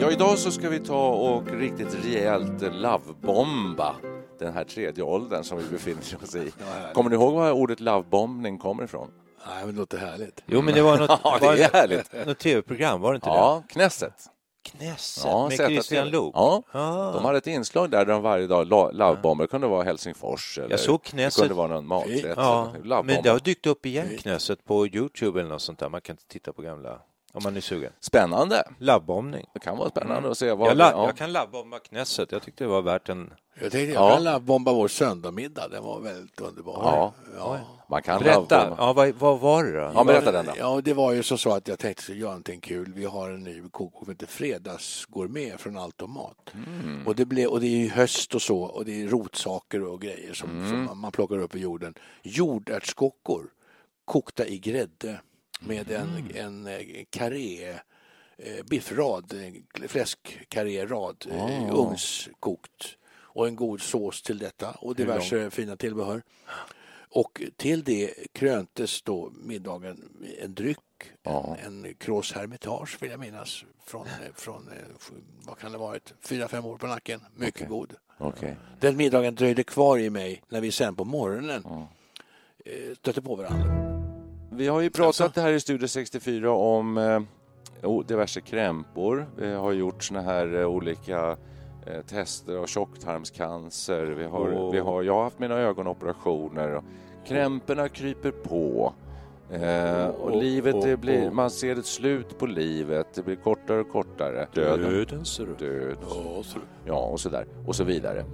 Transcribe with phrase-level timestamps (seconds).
[0.00, 3.96] Ja, idag så ska vi ta och riktigt rejält lovebomba
[4.38, 6.52] den här tredje åldern som vi befinner oss i.
[6.94, 9.10] Kommer ni ihåg var ordet lovebombning kommer ifrån?
[9.48, 10.42] Nej, men det låter härligt.
[10.46, 12.26] Jo, men det var något, Ja, det var är härligt.
[12.26, 13.72] något tv-program, var det inte Ja, det?
[13.72, 14.12] Knesset
[15.24, 15.68] Ja, med ZTV.
[15.68, 16.32] Christian Luuk.
[16.34, 17.12] Ja, Ah.
[17.12, 19.44] de hade ett inslag där de varje dag lovebomber.
[19.44, 21.40] Det kunde vara Helsingfors eller Jag såg det Knesset.
[21.40, 22.34] kunde vara någon maträtt.
[22.36, 22.72] Ja,
[23.04, 25.88] men det har dykt upp igen Knesset på Youtube eller något sånt där.
[25.88, 26.98] Man kan inte titta på gamla,
[27.36, 27.92] om man är sugen.
[28.00, 28.64] Spännande.
[28.78, 29.46] Labbbombning.
[29.54, 30.70] Det kan vara spännande att se vad...
[30.70, 31.06] Jag, la, ja.
[31.06, 32.32] jag kan labbomba Knesset.
[32.32, 33.32] Jag tyckte det var värt en...
[33.60, 34.20] Jag tänkte Ja.
[34.20, 35.68] jag kan bomba vår söndagsmiddag.
[35.68, 36.80] Den var väldigt underbar.
[36.82, 37.12] Ja.
[37.36, 37.58] Ja.
[37.88, 39.90] Man kan Berätta, ja, vad, vad var det då?
[39.94, 40.52] Ja, berätta den då.
[40.58, 42.92] Ja, det var ju så, så att jag tänkte så göra någonting kul.
[42.94, 46.52] Vi har en ny kokbok som heter Fredagsgourmet från Allt om mat.
[46.54, 47.06] Mm.
[47.06, 50.00] Och, det blev, och det är ju höst och så och det är rotsaker och
[50.00, 50.86] grejer som, Mm.
[50.88, 51.94] som man- plockar upp ur jorden.
[52.22, 53.46] Jordärtskockor
[54.04, 55.20] kokta i grädde
[55.60, 56.30] med en, Mm.
[56.34, 57.68] en eh, karré
[58.38, 59.34] eh, biffrad,
[59.88, 61.70] fläskkarrérad, Ah.
[61.72, 66.22] ugnskokt och en god sås till detta och diverse fina tillbehör.
[67.08, 70.08] Och till det kröntes då middagen
[70.40, 70.78] en dryck,
[71.22, 71.56] Ja.
[71.66, 74.70] en, en Cross Hermitage vill jag minnas, från, från
[75.46, 77.20] vad kan det varit, fyra, fem år på nacken.
[77.34, 77.68] Mycket Okej.
[77.68, 77.94] god.
[78.18, 78.56] Okej.
[78.80, 81.64] Den middagen dröjde kvar i mig när vi sen på morgonen
[82.64, 83.95] eh, stötte på varandra.
[84.50, 87.20] Vi har ju pratat här i Studio 64 om eh,
[88.06, 89.26] diverse krämpor.
[89.36, 91.36] Vi har gjort såna här eh, olika
[91.86, 94.04] eh, tester av tjocktarmscancer.
[94.06, 94.72] Vi har, Åh.
[94.72, 96.74] vi har, jag har haft mina ögonoperationer.
[96.74, 96.84] Och
[97.26, 98.92] krämporna kryper på.
[99.50, 103.06] Eh, och Åh, livet, åh, det blir, man ser ett slut på livet.
[103.14, 104.48] Det blir kortare och kortare.
[104.54, 104.90] Döden.
[104.90, 105.66] Döden ser du.
[105.66, 105.96] Död.
[106.00, 106.58] Ja, så.
[106.84, 107.46] Ja, och så där.
[107.66, 108.24] Och så vidare.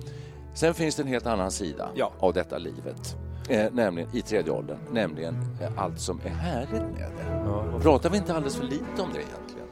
[0.55, 2.13] Sen finns det en helt annan sida Ja.
[2.19, 3.17] av detta livet.
[3.49, 4.79] Eh, nämligen i tredje åldern.
[4.93, 7.43] Nämligen eh, allt som är härligt med det.
[7.47, 9.67] Ja, Pratar vi inte alldeles för lite om det egentligen?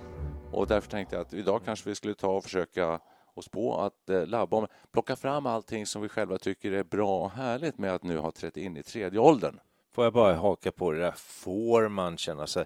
[0.52, 3.00] Och därför tänkte jag att idag kanske vi skulle ta och försöka
[3.34, 7.20] oss på att eh, labba om, plocka fram allting som vi själva tycker är bra
[7.24, 9.58] och härligt med att nu ha trätt in i tredje åldern.
[9.94, 12.64] Får jag bara haka på det där, får man känna sig...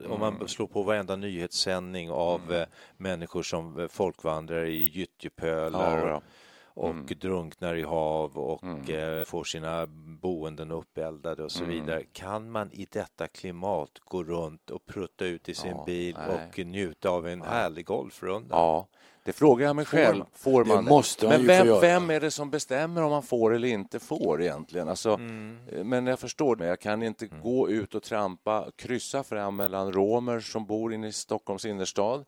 [0.00, 0.20] Om Mm.
[0.20, 2.66] man slår på varenda nyhetssändning av eh,
[2.96, 6.22] människor som eh, folkvandrar i gyttjepölar Ja, ja.
[6.74, 7.06] Och Mm.
[7.20, 9.86] drunknar i hav och eh, får sina
[10.20, 11.74] boenden uppeldade och så Mm.
[11.74, 12.02] vidare.
[12.12, 16.36] Kan man i detta klimat gå runt och prutta ut i sin Ja, bil nej.
[16.50, 18.56] och njuta av en härlig golfrunda?
[18.56, 18.86] Ja,
[19.24, 20.18] det frågar jag mig själv.
[20.18, 20.26] man?
[20.32, 23.54] Får Det man måste man Men vem, vem är det som bestämmer om man får
[23.54, 24.88] eller inte får egentligen?
[24.88, 25.58] Alltså, Mm.
[25.72, 26.66] eh, Men jag förstår det.
[26.66, 31.12] Jag kan inte gå ut och trampa, kryssa fram mellan romer som bor inne i
[31.12, 32.24] Stockholms innerstad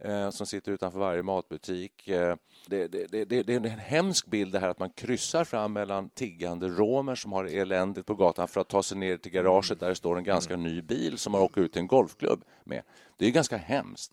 [0.00, 2.08] eh, som sitter utanför varje matbutik.
[2.08, 5.72] Eh, det, det, det, det, är en hemsk bild det här att man kryssar fram
[5.72, 9.80] mellan tiggande romer som har eländigt på gatan för att ta sig ner till garaget
[9.80, 12.82] där det står en ganska ny bil som har åkt ut till en golfklubb med.
[13.16, 14.12] Det är ganska hemskt.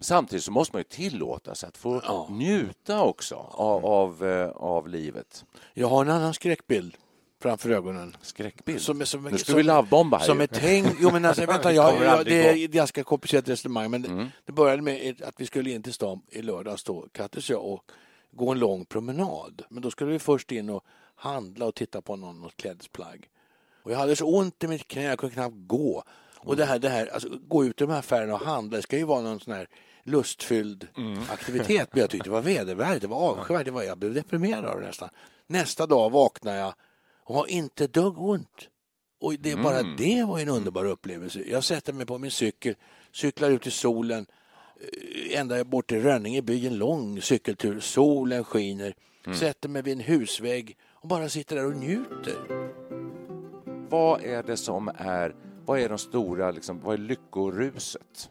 [0.00, 4.88] Samtidigt så måste man ju tillåta sig att få njuta också av, av, eh, av
[4.88, 5.44] livet.
[5.74, 6.96] Jag har en annan skräckbild
[7.42, 8.16] framför ögonen.
[8.22, 8.80] Skräckbild.
[8.80, 10.46] Som, som, nu ska som, vi lovebomba här Som ju.
[10.46, 10.96] tänkt...
[11.00, 13.90] Jo, men alltså, vänta, jag, jag, det är ett ganska komplicerat resonemang.
[13.90, 14.26] Men det, Mm.
[14.44, 17.54] det började med ett- att vi skulle in till stan i lördags då, Kattis och
[17.54, 17.90] jag, och
[18.32, 19.62] gå en lång promenad.
[19.70, 20.84] Men då skulle vi först in och
[21.14, 23.28] handla och titta på någon, något klädesplagg.
[23.82, 26.02] Och jag hade så ont i mitt knä, jag kunde knappt gå.
[26.38, 28.82] Och det här, det här alltså, gå ut i de här affärerna och handla, det
[28.82, 29.68] ska ju vara någon sån här
[30.02, 30.88] lustfylld
[31.32, 31.88] aktivitet.
[31.92, 34.80] Men jag tyckte det var vedervärdigt, det var avskyvärt, det var, jag blev deprimerad av
[34.80, 35.08] det nästan.
[35.46, 36.74] Nästa dag vaknar jag
[37.26, 38.68] och har inte dugg ont.
[39.20, 41.40] Och det är bara det var en underbar upplevelse.
[41.46, 42.74] Jag sätter mig på min cykel,
[43.12, 44.26] cyklar ut i solen,
[44.80, 47.80] eh, ända bort till Rönninge by, en lång cykeltur.
[47.80, 48.94] Solen skiner,
[49.34, 52.36] sätter mig vid en husvägg och bara sitter där och njuter.
[53.90, 55.34] vad är det som är,
[55.64, 58.30] vad är de stora, liksom, vad är lyckoruset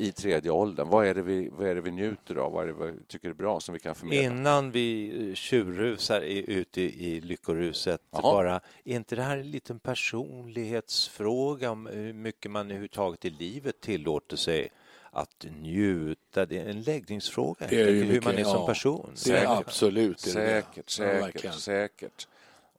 [0.00, 0.88] i tredje åldern?
[0.88, 2.52] Vad är det vi, vad är det vi njuter av?
[2.52, 4.22] Vad är det vi tycker är bra som vi kan förmedla?
[4.22, 8.22] Innan vi eh, tjurrusar i- ute i, i lyckoruset, Jaha.
[8.22, 8.54] bara,
[8.84, 9.78] är inte det här en liten
[10.68, 14.68] personlighetsfråga om hur mycket man överhuvudtaget i livet tillåter sig
[15.10, 16.46] att njuta?
[16.46, 19.10] Det är en läggningsfråga, Det är ju enkelt, hur man är mycket, som person.
[19.24, 19.48] Det är Säkert.
[19.48, 20.62] absolut det är det.
[20.62, 22.28] Säkert, Ja, säkert, säkert.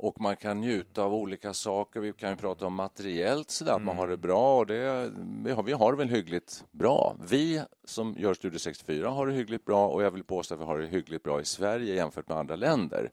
[0.01, 1.99] Och man kan njuta av olika saker.
[1.99, 4.57] Vi kan ju prata om materiellt sådär, att man har det bra.
[4.59, 5.11] Och det,
[5.43, 7.15] vi, har, vi har det väl hyggligt bra.
[7.29, 10.65] Vi som gör Studio 64 har det hyggligt bra och jag vill påstå att vi
[10.65, 13.11] har det hyggligt bra i Sverige jämfört med andra länder.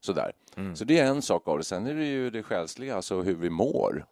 [0.00, 0.32] Sådär.
[0.74, 1.64] Så det är en sak av det.
[1.64, 4.06] Sen är det ju det själsliga, alltså hur vi mår.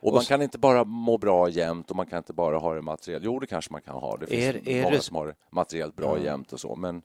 [0.00, 2.82] Och man kan inte bara må bra jämt och man kan inte bara ha det
[2.82, 3.24] materiellt.
[3.24, 4.16] Jo, det kanske man kan ha.
[4.16, 6.76] Det finns Är- är många det- som har det materiellt bra jämt och så.
[6.76, 7.02] Men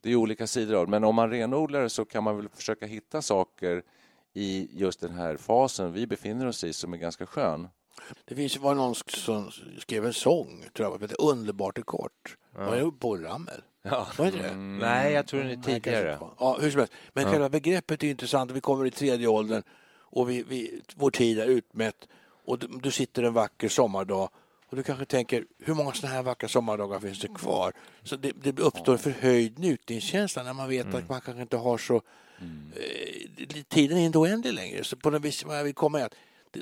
[0.00, 0.90] det är olika sidor av det.
[0.90, 3.82] Men om man renodlar det så kan man väl försöka hitta saker
[4.32, 7.68] i just den här fasen vi befinner oss i som är ganska skön.
[8.24, 12.36] Det finns var någon som skrev en sång, tror jag, som heter Underbart är kort.
[12.56, 13.62] Var det på Ramel?
[13.82, 14.06] Ja.
[14.18, 14.48] Var det det?
[14.48, 14.78] Mm.
[14.78, 16.12] Nej, jag tror den är Nej, tidigare.
[16.12, 16.34] inte var.
[16.38, 16.92] Ja, hur som helst.
[17.12, 18.50] Men själva begreppet är intressant.
[18.50, 19.62] Vi kommer i tredje åldern
[19.92, 22.08] och vi, vi, vår tid är utmätt
[22.44, 24.30] och du, du sitter en vacker sommardag
[24.70, 27.72] och du kanske tänker, hur många sådana här vackra sommardagar finns det kvar?
[28.02, 32.02] Så det, det uppstår förhöjd njutningskänsla när man vet att man kanske inte har så...
[32.76, 34.84] Eh, tiden är inte oändlig längre.
[34.84, 36.14] Så på något vis, vad jag vill komma är att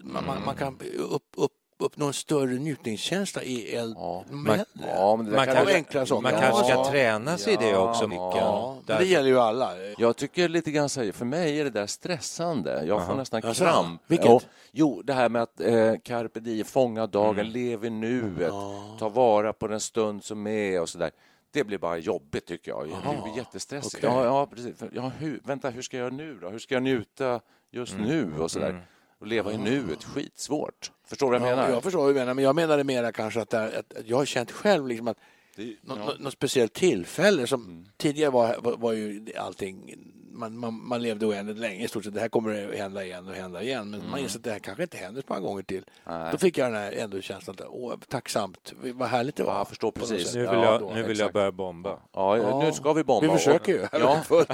[0.03, 4.25] man, man, man kan upp, upp, uppnå en större njutningskänsla i eld Ja.
[4.31, 6.23] med Ja, men Man, kan kanske, enkla saker.
[6.23, 6.91] man kanske ska Ja.
[6.91, 8.09] träna sig i det också, ja.
[8.09, 8.19] Micke.
[8.43, 9.71] Ja, det gäller ju alla.
[9.99, 12.85] Jag tycker lite grann så här, för mig är det där stressande.
[12.87, 13.65] Jag får nästan Jaså?
[13.65, 14.03] kramp.
[14.07, 14.27] Vilket?
[14.27, 14.41] Ja,
[14.73, 18.53] jo, det här med att eh, carpe diem, fånga dagen, lev i nuet,
[18.99, 21.11] ta vara på den stund som är och så där.
[21.53, 22.89] Det blir bara jobbigt tycker jag.
[22.89, 24.05] Det blir jättestressigt.
[24.05, 24.17] okej.
[24.17, 24.75] Ja, ja, precis.
[24.93, 26.49] Ja, hur, vänta, hur ska jag göra nu då?
[26.49, 27.41] Hur ska jag njuta
[27.71, 28.87] just nu och så där?
[29.21, 30.93] Och leva i nuet, skitsvårt.
[31.07, 31.75] Förstår du vad jag Ja, menar?
[31.75, 34.17] jag förstår vad du menar, men jag menade mera kanske att, det att, att jag
[34.17, 35.19] har känt själv liksom att
[35.59, 36.13] Det- något, ja.
[36.19, 39.95] något, speciellt tillfälle som tidigare var, var, var ju allting
[40.33, 42.15] man, man, man levde oändligt länge i stort sett.
[42.15, 43.91] Det här kommer att hända igen och hända igen.
[43.91, 45.85] Men man inser att det här kanske inte händer så många gånger till.
[46.07, 46.29] Nej.
[46.33, 49.53] Då fick jag den här ändå känslan att åh, tacksamt, vad härligt det var.
[49.53, 50.27] Ja, jag förstår precis.
[50.27, 50.35] sätt.
[50.35, 51.99] Nu Ja, vill, jag, då, nu vill jag börja bomba.
[52.13, 53.33] Ja, nu ska vi bomba.
[53.33, 53.87] Vi försöker ju.
[53.93, 54.23] Ja,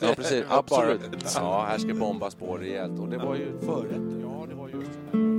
[0.00, 0.44] ja, precis.
[0.48, 1.00] Absolut.
[1.34, 3.00] Ja, här ska bombas på rejält.
[3.00, 4.22] Och det var ju förrätt.
[4.22, 5.29] Ja, det var just.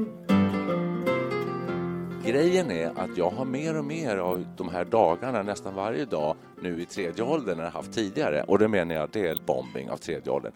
[2.26, 6.36] Grejen är att jag har mer och mer av de här dagarna, nästan varje dag,
[6.62, 8.44] nu i tredje åldern än jag haft tidigare.
[8.44, 10.54] Och det menar jag, det är bombing av tredje åldern.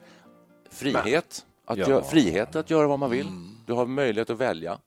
[0.69, 1.89] Frihet, att Ja.
[1.89, 3.27] göra, frihet att göra vad man vill.
[3.65, 4.79] Du har möjlighet att välja.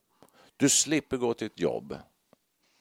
[0.57, 1.97] Du slipper gå till ett jobb.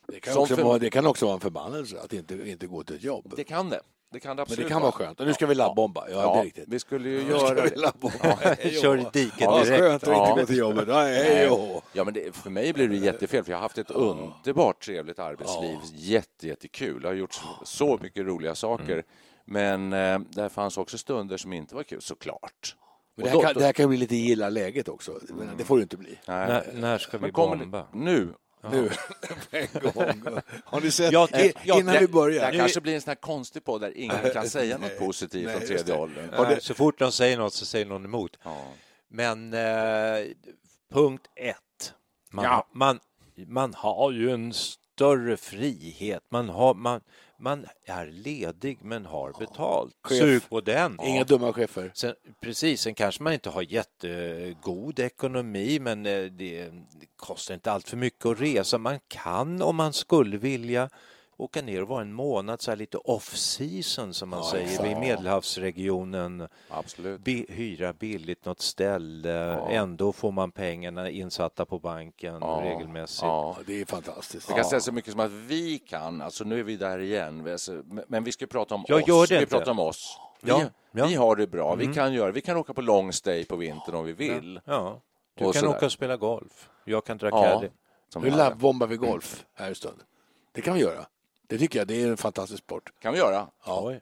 [0.08, 2.84] Det kan, också för- vara, det kan också vara en förbannelse att inte, inte gå
[2.84, 3.34] till ett jobb.
[3.36, 3.80] Det kan det.
[4.12, 5.20] Det kan det Men absolut det kan vara skönt.
[5.20, 6.10] Och nu ska vi labbomba.
[6.10, 6.64] Ja, det är riktigt.
[6.68, 8.72] vi skulle ju Nu ska göra vi.
[8.82, 9.80] Kör i diket Ja, direkt.
[9.82, 10.30] skönt att Ja.
[10.30, 10.88] inte gå till jobbet.
[10.88, 11.50] Nej.
[11.94, 15.20] Ja, men det, för mig blir det jättefel, för jag har haft ett underbart trevligt
[15.20, 15.78] arbetsliv.
[15.94, 17.00] Jätte, jättekul.
[17.04, 19.04] Jag har gjort så, mycket roliga saker.
[19.46, 22.76] Men eh, där fanns också stunder som inte var kul, såklart.
[23.16, 25.20] Men det, här kan, det här kan bli lite gilla läget också.
[25.30, 26.18] Men Det får det inte bli.
[26.28, 26.48] Nej.
[26.48, 27.78] När, när ska vi Men bomba?
[27.78, 28.34] det, nu.
[28.72, 28.90] Nu,
[29.52, 30.40] en gång.
[30.66, 31.12] Har ni sett?
[31.12, 32.40] Ja, I- ja, innan det, vi börjar.
[32.40, 35.46] Det här kanske blir en sån här konstig podd där ingen kan säga något positivt
[35.46, 36.62] nej, om tredje åldern.
[36.62, 38.38] Så fort de säger något så säger någon emot.
[38.44, 38.66] Ja.
[39.10, 40.26] Men eh,
[40.94, 41.94] punkt ett.
[42.32, 42.52] Man, Ja.
[42.52, 43.00] har, man,
[43.48, 46.24] man har ju en större frihet.
[46.30, 47.02] Man, har, man,
[47.40, 49.96] man är ledig men har betalt.
[50.04, 50.20] Chef.
[50.20, 50.98] Sug på den.
[51.04, 51.92] Inga dumma chefer.
[51.94, 57.72] Sen, precis, sen kanske man inte har jättegod ekonomi men eh, det, det kostar inte
[57.72, 58.78] allt för mycket att resa.
[58.78, 60.90] Man kan om man skulle vilja
[61.38, 66.48] åka ner och vara en månad så här lite off-season som man säger vid Medelhavsregionen.
[66.70, 67.22] Absolut.
[67.22, 72.62] Bi hyra billigt något ställe, ändå får man pengarna insatta på banken Ja.
[72.64, 73.22] regelmässigt.
[73.22, 73.56] Ja.
[73.58, 74.50] Ja, det är fantastiskt.
[74.50, 77.58] Jag kan säga så mycket som att vi kan, alltså nu är vi där igen,
[78.08, 79.08] men- vi ska prata om Jag oss.
[79.08, 79.56] gör det vi inte.
[79.56, 80.20] pratar om oss.
[80.42, 81.06] Vi, Ja, ja.
[81.06, 83.96] vi har det bra, vi kan göra, vi kan åka på long stay på vintern
[83.96, 84.60] om vi vill.
[84.66, 85.02] Ja.
[85.36, 85.76] Du Och kan sådär.
[85.78, 86.70] åka och spela golf.
[86.86, 87.42] Jag kan dra Ja.
[87.44, 87.70] caddy.
[88.22, 89.98] Nu labbombar vi golf här en stund.
[90.52, 91.06] Det kan vi göra.
[91.48, 91.88] Det tycker jag.
[91.88, 92.94] Det är en fantastisk sport.
[93.00, 93.48] kan vi göra.
[93.66, 93.94] Ja.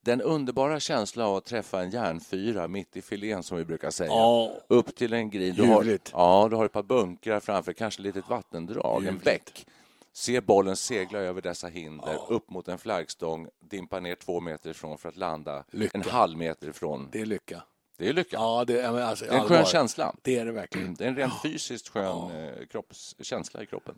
[0.00, 4.10] Den underbara känslan av att träffa en järnfyra mitt i filén som vi brukar säga.
[4.10, 4.52] Ja.
[4.68, 5.54] Upp till en green.
[5.54, 6.10] Du har, Ljuvligt.
[6.12, 9.66] ja, du har ett par bunkrar framför, kanske ett litet vattendrag, en bäck.
[10.12, 14.98] Se bollen segla över dessa hinder, upp mot en flaggstång, dimpa ner två meter ifrån
[14.98, 15.98] för att landa Lycka.
[15.98, 17.08] en halv meter ifrån.
[17.12, 17.62] Det är lycka.
[17.96, 18.36] Det är lycka.
[18.36, 19.56] Ja, det är, men alltså, det är en allvar.
[19.56, 20.14] skön känsla.
[20.22, 20.94] Det är det verkligen.
[20.94, 23.94] Det är en rent fysiskt skön eh, kroppskänsla i kroppen.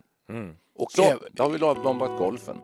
[0.75, 2.57] Och Så, även, då har vi bombat golfen.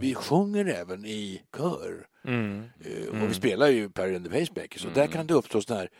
[0.00, 2.06] vi sjunger även i kör.
[2.24, 2.62] Mm.
[2.84, 4.84] Eh, Och vi spelar ju Perry and the Pacemakers.
[4.84, 5.90] Och där kan det uppstå sådana här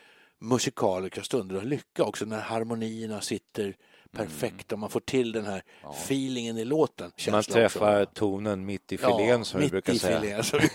[0.40, 3.76] musikaliska stunder av lycka också när harmonierna sitter
[4.12, 5.62] perfekt och man får till den här
[5.92, 7.12] feelingen i låten.
[7.30, 8.14] Man träffar också.
[8.14, 10.20] tonen mitt i filén som vi brukar i säga.
[10.20, 10.68] filén, som vi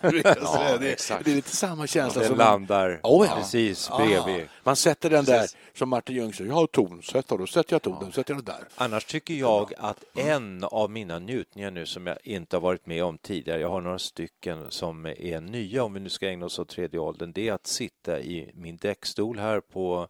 [0.10, 0.78] brukar säga.
[0.78, 1.24] Det, exakt.
[1.24, 3.36] det är lite samma känsla Den som landar Oh, ja.
[3.36, 3.96] precis Ja.
[4.06, 4.48] bredvid.
[4.64, 5.56] Man sätter den där, Precis.
[5.74, 8.64] som Martin Ljung säger, jag har tonsättare, då sätter jag tonen, sätter jag där.
[8.76, 13.04] Annars tycker jag att en av mina njutningar nu som jag inte har varit med
[13.04, 16.58] om tidigare, jag har några stycken som är nya om vi nu ska ägna oss
[16.58, 20.08] åt tredje åldern, det är att sitta i min däckstol här på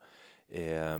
[0.50, 0.98] eh,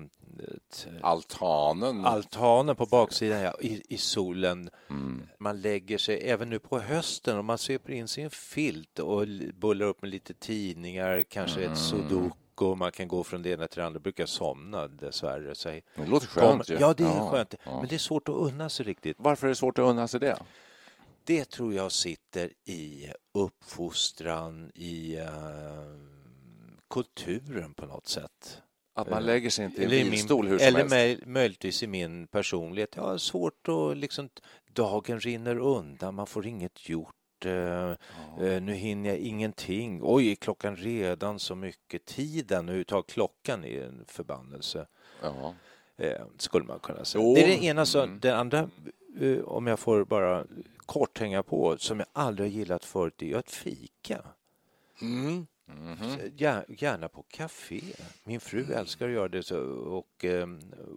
[1.03, 2.05] Altanen.
[2.05, 4.71] altanen på baksidan ja, i, i solen.
[4.91, 5.29] Mm.
[5.39, 8.99] Man lägger sig även nu på hösten och man sveper in sig i en filt
[8.99, 11.73] och bullar upp med lite tidningar, kanske Mm.
[11.73, 12.75] ett sudoku.
[12.77, 14.01] Man kan gå från det ena till det andra.
[14.01, 15.55] brukar somna dessvärre.
[15.55, 16.77] Så Det låter skönt ju.
[16.81, 17.55] ja, det är Ja, skönt.
[17.65, 17.79] ja.
[17.81, 19.17] Men det är svårt att unna sig riktigt.
[19.21, 20.39] Varför är det svårt att unna sig det?
[21.25, 25.29] Det tror jag sitter i uppfostran, i eh,
[26.91, 28.63] kulturen på något sätt.
[28.99, 30.95] Att man lägger sig inte i Eller en i min- vilstol hur som Eller helst?
[30.95, 32.97] möj- möjligtvis i min personlighet.
[32.97, 34.29] Jag har svårt att liksom,
[34.73, 37.15] dagen rinner undan, man får inget gjort.
[37.45, 37.97] eh, eh,
[38.63, 40.01] nu hinner jag ingenting.
[40.03, 42.05] Oj, är klockan redan så mycket?
[42.05, 44.87] Tiden, överhuvudtaget klockan är en förbannelse.
[45.23, 45.55] Ja.
[45.97, 47.25] Eh, skulle man kunna säga.
[47.25, 47.35] Jo.
[47.35, 47.87] Det är det ena.
[47.87, 48.21] Så, Mm.
[48.21, 48.71] Den andra,
[49.21, 50.45] eh, om jag får bara
[50.87, 54.25] kort hänga på, som jag aldrig har gillat förut, det är att fika.
[55.03, 55.47] Mm.
[56.37, 57.81] Gär- Gärna på café.
[58.25, 60.47] Min fru älskar att göra det så, och, eh,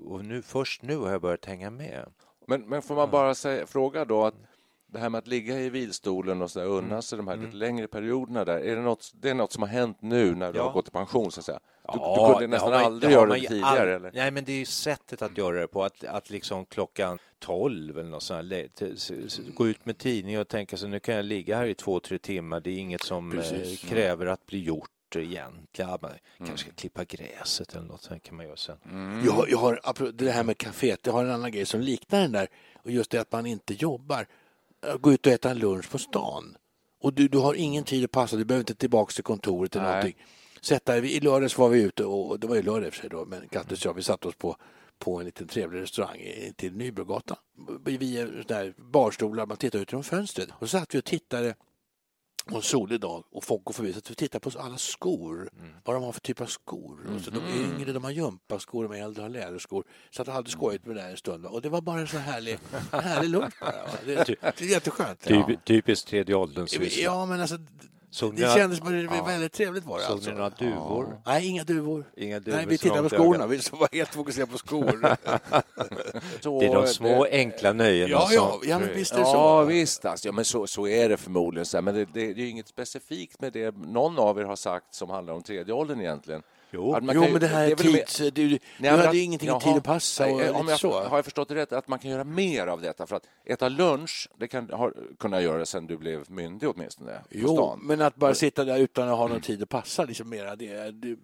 [0.05, 2.05] och nu, först nu har jag börjat hänga med.
[2.47, 4.35] Men, men får man bara säga, fråga då att
[4.91, 6.77] det här med att ligga i vilstolen och så där, Mm.
[6.77, 9.63] unna sig de här lite längre perioderna där, är det något, det är något som
[9.63, 10.63] har hänt nu när du Ja.
[10.65, 11.59] har gått i pension så att säga?
[11.93, 14.11] Du, Ja, du kunde det nästan man- aldrig göra det tidigare all- eller?
[14.13, 15.83] Nej, men det är ju sättet att göra det på.
[15.83, 20.77] Att, att liksom klockan 12 eller något sånt här, gå ut med tidningen och tänka
[20.77, 22.59] sig nu kan jag ligga här i två, tre timmar.
[22.59, 23.81] Det är inget som eh, Precis.
[23.81, 25.89] kräver att bli gjort egentligen.
[26.01, 26.47] Man Mm.
[26.47, 28.77] kanske ska klippa gräset eller något sånt kan man göra sen.
[29.25, 32.19] Jag, har- jag har, det här med kaféet, jag har en annan grej som liknar
[32.21, 32.47] den där.
[32.83, 34.25] Och just det att man inte jobbar.
[34.99, 36.57] Gå ut och äta en lunch på stan.
[37.01, 39.85] Och du, du har ingen tid att passa, du behöver inte tillbaka till kontoret eller
[39.85, 39.93] Nej.
[39.93, 40.25] någonting.
[40.61, 43.09] Sätta, I lördags var vi ute, och det var ju lördag i och för sig
[43.09, 44.55] då, men Kattis och jag, vi satte oss på,
[44.99, 46.19] på en liten trevlig restaurang
[46.55, 47.37] till Nybrogatan.
[47.85, 50.49] Vi är där barstolar, man tittar ut genom fönstret.
[50.51, 51.55] Och så satt vi och tittade
[52.45, 55.49] på en solig dag och folk går förbi så att vi tittar på alla skor.
[55.83, 56.99] Vad de har för typ av skor.
[57.15, 59.83] Och så de är yngre, de har gympaskor, de äldre har läderskor.
[60.09, 61.45] Så att de hade skojigt med det där en stund.
[61.45, 62.59] Och det var bara en så härlig,
[62.91, 63.71] härlig lunch bara.
[64.05, 65.19] Det, det är jätteskönt.
[65.19, 66.97] Typ, Typiskt tredje ålderns.
[66.97, 67.57] Ja, men alltså
[68.13, 70.29] Såg det kändes bara, det var väldigt trevligt var det Såg alltså.
[70.29, 71.21] ni några duvor?
[71.25, 72.05] Nej, inga duvor.
[72.17, 73.47] Inga duvor Nej, vi tittade på skorna.
[73.47, 75.15] Vi var helt fokuserade på skor.
[76.41, 79.61] Så Det är de små enkla nöjena ja, ja, ja, men visst är det Ja,
[79.61, 79.63] så.
[79.63, 80.05] visst.
[80.05, 81.65] Alltså, ja, men så, så är det förmodligen.
[81.65, 81.81] Så.
[81.81, 84.95] Men det, det, det är ju inget specifikt med det någon av er har sagt
[84.95, 86.41] som handlar om tredje åldern egentligen.
[86.73, 86.97] Jo.
[87.01, 88.17] Jo, kan ju- men det här är tids...
[88.17, 89.59] Du, du, du Nej, hade att- ingenting jaha.
[89.59, 91.03] tid att passa och Nej, om jag, så.
[91.03, 91.73] Har jag förstått det rätt?
[91.73, 93.07] Att man kan göra mer av detta?
[93.07, 97.21] För att äta lunch, det kan har kunnat göra sen du blev myndig åtminstone.
[97.29, 97.79] Jo, stan.
[97.83, 100.91] men att bara sitta där utan att ha någon tid att passa, liksom mera det...
[100.91, 101.17] det,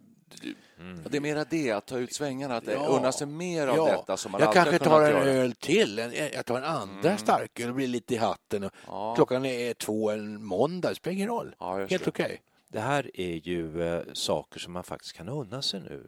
[1.05, 2.85] Och Det är mera det, att ta ut svängarna, att Ja.
[2.87, 5.23] unna sig mer av detta som man jag kanske tar en göra.
[5.23, 5.99] öl till.
[5.99, 8.69] En, jag tar en andra starköl och blir lite i hatten.
[8.87, 9.15] Ja.
[9.15, 11.55] Klockan är två en måndag, det spelar ingen roll.
[11.59, 12.41] Ja, Helt okej.
[12.69, 16.03] Det här är ju eh, saker som man faktiskt kan unna sig nu.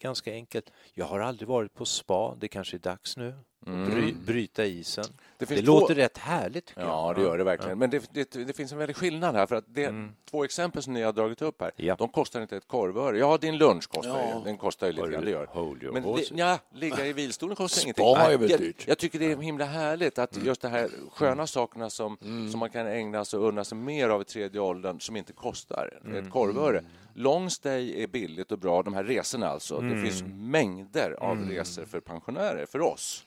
[0.00, 0.72] Ganska enkelt.
[0.94, 2.34] Jag har aldrig varit på spa.
[2.40, 3.34] Det kanske är dags nu.
[3.64, 5.04] Bry, bryta isen.
[5.38, 6.66] Det Det, låter två- rätt härligt.
[6.66, 7.16] tycker Ja, jag.
[7.16, 7.78] det gör det verkligen.
[7.78, 9.46] Men det, det, det finns en väldig skillnad här.
[9.46, 9.94] För att det,
[10.30, 11.94] Två exempel som ni har dragit upp här, Ja.
[11.98, 13.18] de kostar inte ett korvöre.
[13.18, 14.38] Ja, din lunch kostar Ja.
[14.38, 14.44] ju.
[14.44, 15.92] Den kostar ju lite grann, det gör.
[15.92, 18.54] Men det, ja, ligga i vilstolen kostar Spa ingenting.
[18.54, 22.16] är jag, jag tycker det är himla härligt att just det här sköna sakerna som,
[22.50, 25.32] som man kan ägna sig och unna sig mer av i tredje åldern som inte
[25.32, 26.84] kostar ett korvöre.
[27.14, 29.80] Long stay är billigt och bra, de här resorna alltså.
[29.80, 33.26] Det finns mängder av resor för pensionärer, för oss.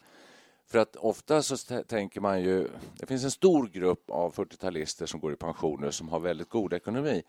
[0.67, 2.67] För att ofta så tänker man ju,
[2.99, 6.73] det finns en stor grupp av 40-talister som går i pensioner som har väldigt god
[6.73, 7.23] ekonomi.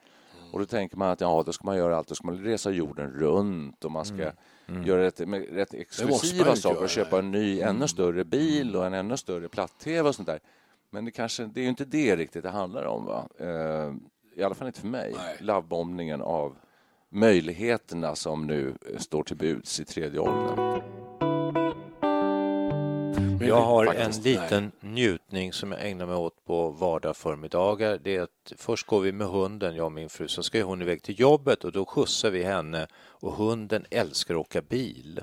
[0.52, 2.70] Och då tänker man att ja, då ska man göra allt, då ska man resa
[2.70, 4.32] jorden runt och man ska
[4.84, 6.84] göra rätt, med, rätt man exklusiva saker göra.
[6.84, 10.40] och köpa en ny, ännu större bil och en ännu större platt-tv och sånt där.
[10.90, 13.28] Men det kanske, det är ju inte det riktigt det handlar om va?
[13.38, 13.94] Eh,
[14.36, 15.14] I alla fall inte för mig.
[15.40, 16.56] Lovebombningen av
[17.08, 20.82] möjligheterna som nu eh, står till buds i tredje åldern.
[23.38, 27.98] Men Jag har faktiskt, en liten njutning som jag ägnar mig åt på vardagsförmiddagar.
[28.02, 30.82] Det är att först går vi med hunden, jag och min fru, så ska hon
[30.82, 35.20] iväg till jobbet och då skjutsar vi henne och hunden älskar att åka bil.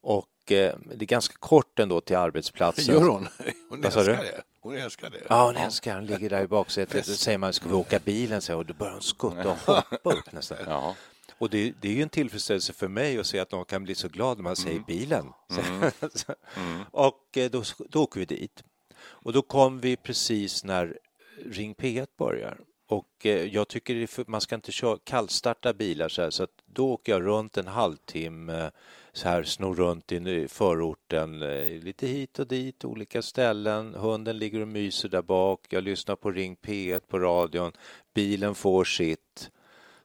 [0.00, 2.94] Och eh, det är ganska kort ändå till arbetsplatsen.
[2.94, 3.28] Gör hon?
[3.68, 4.12] Hon älskar du?
[4.12, 4.42] det.
[4.60, 5.18] Hon älskar det.
[5.28, 7.06] Ja, hon älskar han ligger där i baksätet.
[7.06, 8.42] Då säger man, ska vi åka bilen?
[8.42, 10.58] Så, och då börjar hon skutta och hoppa upp nästan.
[10.66, 10.94] Ja.
[11.38, 13.94] Och det, det är ju en tillfredsställelse för mig att se att någon kan bli
[13.94, 15.32] så glad när man säger bilen.
[16.90, 18.62] och eh, då, då åker vi dit.
[18.98, 20.98] Och då kom vi precis när
[21.44, 22.58] Ring P1 börjar.
[22.88, 26.50] Och eh, jag tycker för, man ska inte köra, kallstarta bilar så här, så att
[26.66, 28.70] då åker jag runt en halvtimme
[29.12, 33.94] så här, snor runt i förorten, eh, lite hit och dit, olika ställen.
[33.94, 35.66] Hunden ligger och myser där bak.
[35.70, 37.72] Jag lyssnar på Ring P1 på radion.
[38.14, 39.50] Bilen får sitt.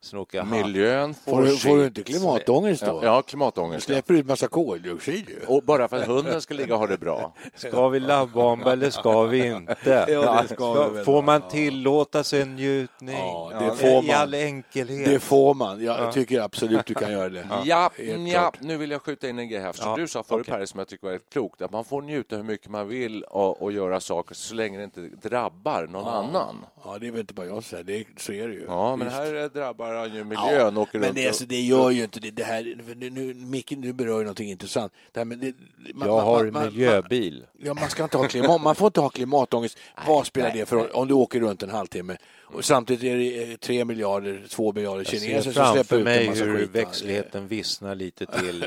[0.03, 2.99] Sen åker jag hand- Miljön får, Får, du- får du inte klimatångest då?
[3.03, 3.89] Ja, ja klimatångest.
[3.89, 3.93] ja.
[3.95, 5.39] Släpper ut massa koldioxid ju.
[5.47, 7.33] Och bara för att hunden ska ligga och ha det bra.
[7.55, 10.05] Ska vi labbomba eller ska vi inte?
[10.09, 11.05] Ja, det ska vi väl.
[11.05, 13.17] Får man tillåta sig en njutning?
[13.17, 14.15] Ja, det får I man.
[14.15, 15.05] all enkelhet.
[15.05, 15.83] Det får man.
[15.83, 17.47] Jag tycker absolut du kan göra det.
[17.65, 17.89] Ja,
[18.27, 19.71] ja, nu vill jag skjuta in en grej här.
[19.73, 20.53] För Ja, Du sa förut, okej.
[20.53, 23.61] Perre, som jag tycker var klokt, att man får njuta hur mycket man vill och,
[23.61, 26.55] och göra saker så länge det inte drabbar någon annan.
[26.85, 28.05] Ja, det är väl inte bara jag som säger det.
[28.17, 28.65] Så är det ju.
[28.67, 29.17] Ja, men Visst.
[29.19, 29.45] här eh,
[29.91, 30.77] drabbar han ju Ja, miljön.
[30.77, 32.31] åker men det, alltså, det gör ju inte det.
[32.31, 34.93] det här, nu, nu, Micke, nu berör ju någonting intressant.
[35.11, 35.53] Det här det,
[35.93, 37.45] man, Jag man- har man- man- miljöbil.
[37.63, 39.77] Ja, man ska inte ha klimat, man får inte ha klimatångest.
[40.07, 42.17] Vad spelar det för roll om du åker runt en halvtimme?
[42.53, 45.99] Och samtidigt är det eh, tre miljarder, två miljarder Jag kineser ser som släpper ut
[45.99, 46.69] en mig massa hur skit.
[46.69, 48.65] växtligheten vissnar lite till.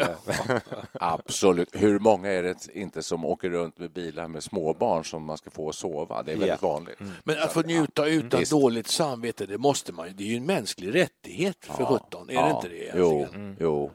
[0.93, 1.69] Absolut.
[1.73, 5.51] Hur många är det inte som åker runt med bilar med småbarn som man ska
[5.51, 6.23] få att sova?
[6.23, 6.69] Det är väldigt Ja.
[6.69, 6.99] vanligt.
[7.25, 8.53] Men att få njuta utan Visst.
[8.53, 10.13] dåligt samvete, det måste man ju.
[10.15, 12.31] Det är ju en mänsklig rättighet för sjutton.
[12.31, 12.93] Är det inte det?
[12.97, 13.57] Jo, egentligen?
[13.61, 13.91] jo.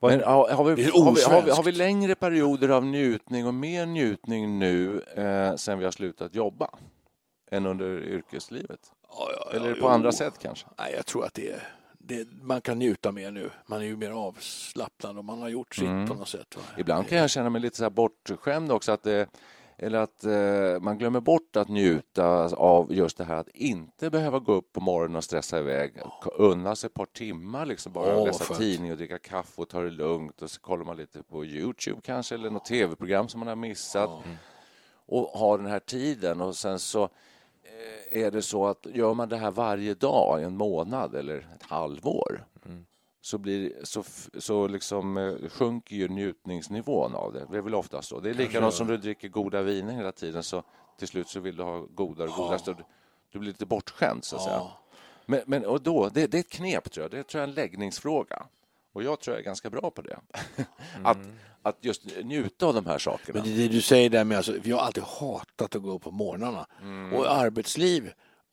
[0.00, 0.82] Men har, vi, har, vi,
[1.22, 5.84] har, vi, har vi längre perioder av njutning och mer njutning nu eh, sen vi
[5.84, 6.70] har slutat jobba
[7.50, 8.80] än under yrkeslivet?
[9.08, 9.82] Ja, ja, ja, Eller det jo.
[9.82, 10.66] på andra sätt kanske?
[10.78, 13.50] Nej, jag tror att det är, det, man kan njuta mer nu.
[13.66, 16.08] Man är ju mer avslappnad och man har gjort sitt Mm.
[16.08, 16.56] på något sätt.
[16.56, 16.62] Va?
[16.78, 18.92] Ibland kan jag känna mig lite så här bortskämd också.
[18.92, 19.28] Att det,
[19.82, 24.38] eller att eh, man glömmer bort att njuta av just det här att inte behöva
[24.38, 25.92] gå upp på morgonen och stressa iväg.
[26.38, 29.80] Unna sig ett par timmar liksom bara vad läsa tidning och dricka kaffe och ta
[29.80, 33.48] det lugnt och så kollar man lite på Youtube kanske eller något tv-program som man
[33.48, 34.10] har missat.
[35.06, 39.28] Och ha den här tiden och sen så eh, är det så att gör man
[39.28, 42.44] det här varje dag, en månad eller ett halvår
[43.24, 44.04] så, blir, så,
[44.38, 47.46] så liksom, eh, sjunker ju njutningsnivån av det.
[47.50, 48.20] Det är väl oftast så.
[48.20, 50.62] Det är likadant som du dricker goda viner hela tiden så
[50.98, 52.58] till slut så vill du ha godare och godare.
[52.58, 52.84] Så du,
[53.32, 54.62] du blir lite bortskämd så att säga.
[55.26, 57.10] Men, men och då, det, det är ett knep tror jag.
[57.10, 58.46] Det tror jag är en läggningsfråga.
[58.92, 60.18] Och jag tror jag är ganska bra på det.
[61.04, 61.18] att,
[61.62, 63.40] att just njuta av de här sakerna.
[63.40, 66.02] Men det, det du säger där med, alltså, vi har alltid hatat att gå upp
[66.02, 66.66] på morgnarna.
[66.80, 67.12] Mm.
[67.12, 67.26] Och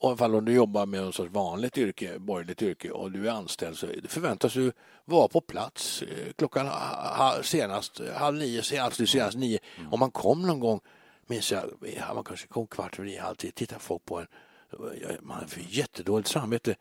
[0.03, 3.31] i ifall om du jobbar med något sorts vanligt yrke, borgerligt yrke och du är
[3.31, 4.71] anställd så förväntas du
[5.05, 9.59] vara på plats eh, klockan ha, senast eh, halv nio, se- absolut senast nio.
[9.77, 9.93] Mm.
[9.93, 10.79] Om man kom någon gång,
[11.27, 11.63] minns jag,
[11.97, 14.27] ja, man kanske kom kvart över nio, halv tio, tittar folk på en,
[14.71, 16.75] ja, man får jättedåligt samvete.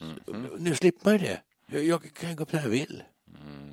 [0.00, 0.56] Mm-hmm.
[0.58, 1.42] Nu slipper man ju det.
[1.66, 3.02] Jag, jag kan gå upp när jag vill.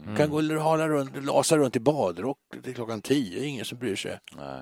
[0.06, 0.18] Mm.
[0.18, 3.96] Kan gå och hala runt, lasa runt i badrock till klockan tio, ingen som bryr
[3.96, 4.20] sig.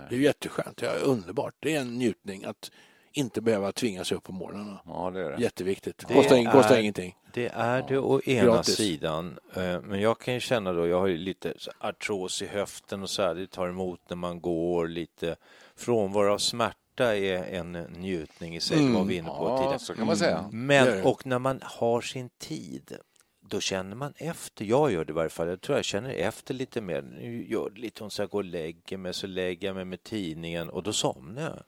[0.10, 1.56] Det är jätteskönt, ja, underbart.
[1.60, 2.72] Det är en njutning att
[3.16, 4.82] inte behöva tvinga sig upp på morgnarna.
[4.86, 5.42] Ja, det är det.
[5.44, 6.04] Jätteviktigt.
[6.08, 7.16] Det Kostar, in, kostar är- ingenting.
[7.34, 8.76] Det är det å ena Gratis.
[8.76, 9.40] sidan.
[9.56, 13.10] Eh, Men jag kan ju känna då, jag har ju lite artros i höften och
[13.10, 15.36] så här, det tar emot när man går, lite
[15.76, 19.80] frånvaro av smärta är en njutning i sig, det var vi inne på Ja, tidigare.
[19.80, 20.38] så kan man säga.
[20.38, 22.98] Är Men, och när man har sin tid,
[23.42, 24.66] då känner man efter.
[24.66, 25.48] Jag gör det i varje fall.
[25.48, 27.02] Jag tror jag känner efter lite mer.
[27.02, 29.86] Nu gör det lite ont så jag går och lägger mig, så lägger jag mig
[29.86, 31.64] med tidningen och då somnar jag.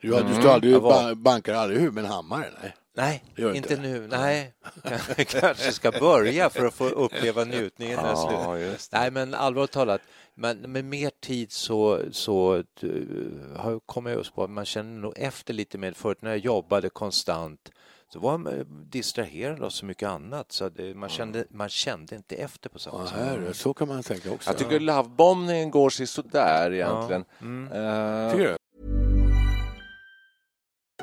[0.00, 2.50] Du, du står aldrig, var- ba- bankar aldrig huvudet med en hammare?
[2.62, 2.74] Nej.
[2.98, 3.76] Nej, Det inte inte.
[3.76, 4.06] nu.
[4.10, 4.54] Nej,
[5.26, 7.98] kanske ska börja för att få uppleva njutningen.
[8.02, 8.88] Ja, det.
[8.92, 10.00] Nej, men allvarligt talat,
[10.34, 12.62] men med mer tid så, så uh,
[13.56, 15.92] har- kommer jag just på att man känner nog efter lite mer.
[15.92, 17.70] Förut när jag jobbade konstant
[18.12, 22.16] så var man distraherad av så mycket annat så att, eh, man, kände, man kände
[22.16, 23.56] inte efter på samma Ja, sätt.
[23.56, 24.50] så kan man tänka också.
[24.50, 27.24] Jag tycker lovebombningen går sig sådär egentligen.
[27.72, 28.56] Eh, Tycker du?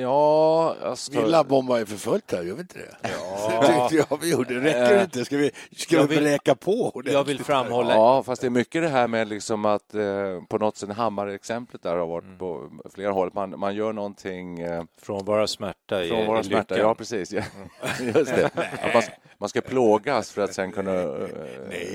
[0.00, 1.12] Ja, alltså...
[1.12, 2.96] Vi labbombar ju för fullt här, gör vi inte det?
[3.02, 3.60] Ja.
[3.60, 4.54] Det tyckte jag vi gjorde.
[4.60, 5.24] Räcker det inte?
[5.24, 7.12] Ska vi, ska Jag vi vill- bräka på ordentligt?
[7.14, 10.02] Jag vill framhålla Ja, fast det är mycket det här med liksom att eh,
[10.48, 12.38] på något sätt Hammar-exemplet där har varit Mm.
[12.38, 13.30] på flera håll.
[13.34, 16.74] Man, man gör någonting eh, från våra smärta i, från våra i smärta.
[16.74, 16.88] lyckan.
[16.88, 17.32] Ja, precis.
[17.32, 17.42] Ja.
[18.14, 18.50] Just det.
[18.94, 19.02] Man,
[19.38, 21.18] man ska plågas för att sen kunna eh,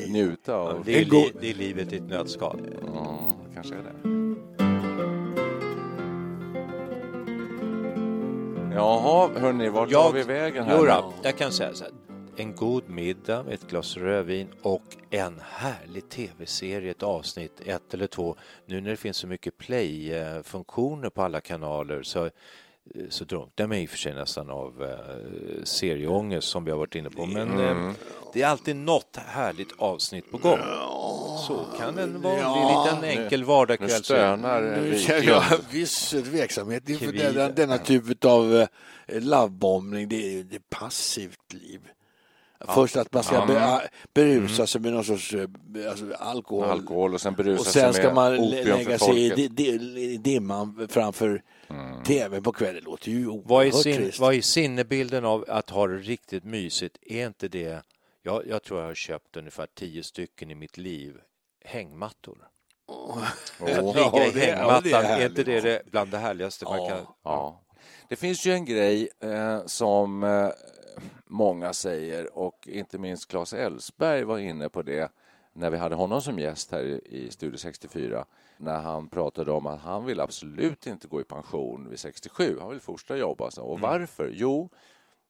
[0.09, 0.83] njuta Ja, av...
[0.85, 2.59] det, är li, det är livet i ett nötskal.
[2.95, 5.22] Ja, kanske är det.
[8.75, 10.75] Jaha, hörni, vart tar vi vägen här?
[10.77, 10.87] Jo nu?
[10.87, 11.93] då, jag kan säga så här.
[12.37, 18.35] En god middag, ett glas rödvin och en härlig tv-serie, ett avsnitt, ett eller två.
[18.65, 22.29] Nu när det finns så mycket play-funktioner på alla kanaler så,
[23.09, 26.95] så drunknar man i och för sig nästan av eh, serieångest som vi har varit
[26.95, 27.25] inne på.
[27.25, 27.87] Men Mm.
[27.87, 27.93] eh,
[28.33, 30.59] det är alltid något härligt avsnitt på gång.
[31.37, 34.05] Så kan en vanlig Ja, liten enkel Nu vardagskväll ut.
[34.05, 38.67] stönar Nu känner jag viss tveksamhet inför denna, denna typ av eh,
[39.21, 40.09] lovebombning.
[40.09, 41.79] Det är ju är passivt liv.
[42.67, 43.81] Först att man ska be,
[44.13, 45.47] berusa sig med någon sorts eh,
[45.89, 46.69] alltså, alkohol.
[46.69, 51.41] Alkohol och sen berusa och sen sig ska man opium lägga sig i, dimman framför
[52.05, 52.75] tvn på kvällen.
[52.75, 54.19] Det låter ju Vad är, oerhört sin, trist.
[54.19, 56.97] vad är sinnebilden av att ha det riktigt mysigt?
[57.01, 57.81] Är inte det...
[58.25, 61.21] Jag, jag tror jag har köpt ungefär tio stycken i mitt liv.
[61.65, 62.47] Hängmattor.
[63.59, 66.89] Att ligga i Ja, det- ja, är hängmattan, är, inte det, bland det härligaste man
[66.89, 67.05] kan...
[67.23, 67.59] Ja.
[68.09, 70.49] Det finns ju en grej eh, som eh,
[71.25, 75.11] många säger och inte minst Claes Elfsberg var inne på det
[75.53, 78.25] när vi hade honom som gäst här i i Studio 64
[78.57, 82.57] när han pratade om att han vill absolut inte gå i pension vid 67.
[82.59, 83.51] Han vill fortsätta jobba.
[83.51, 83.63] Så.
[83.63, 84.31] Och varför?
[84.33, 84.69] Jo,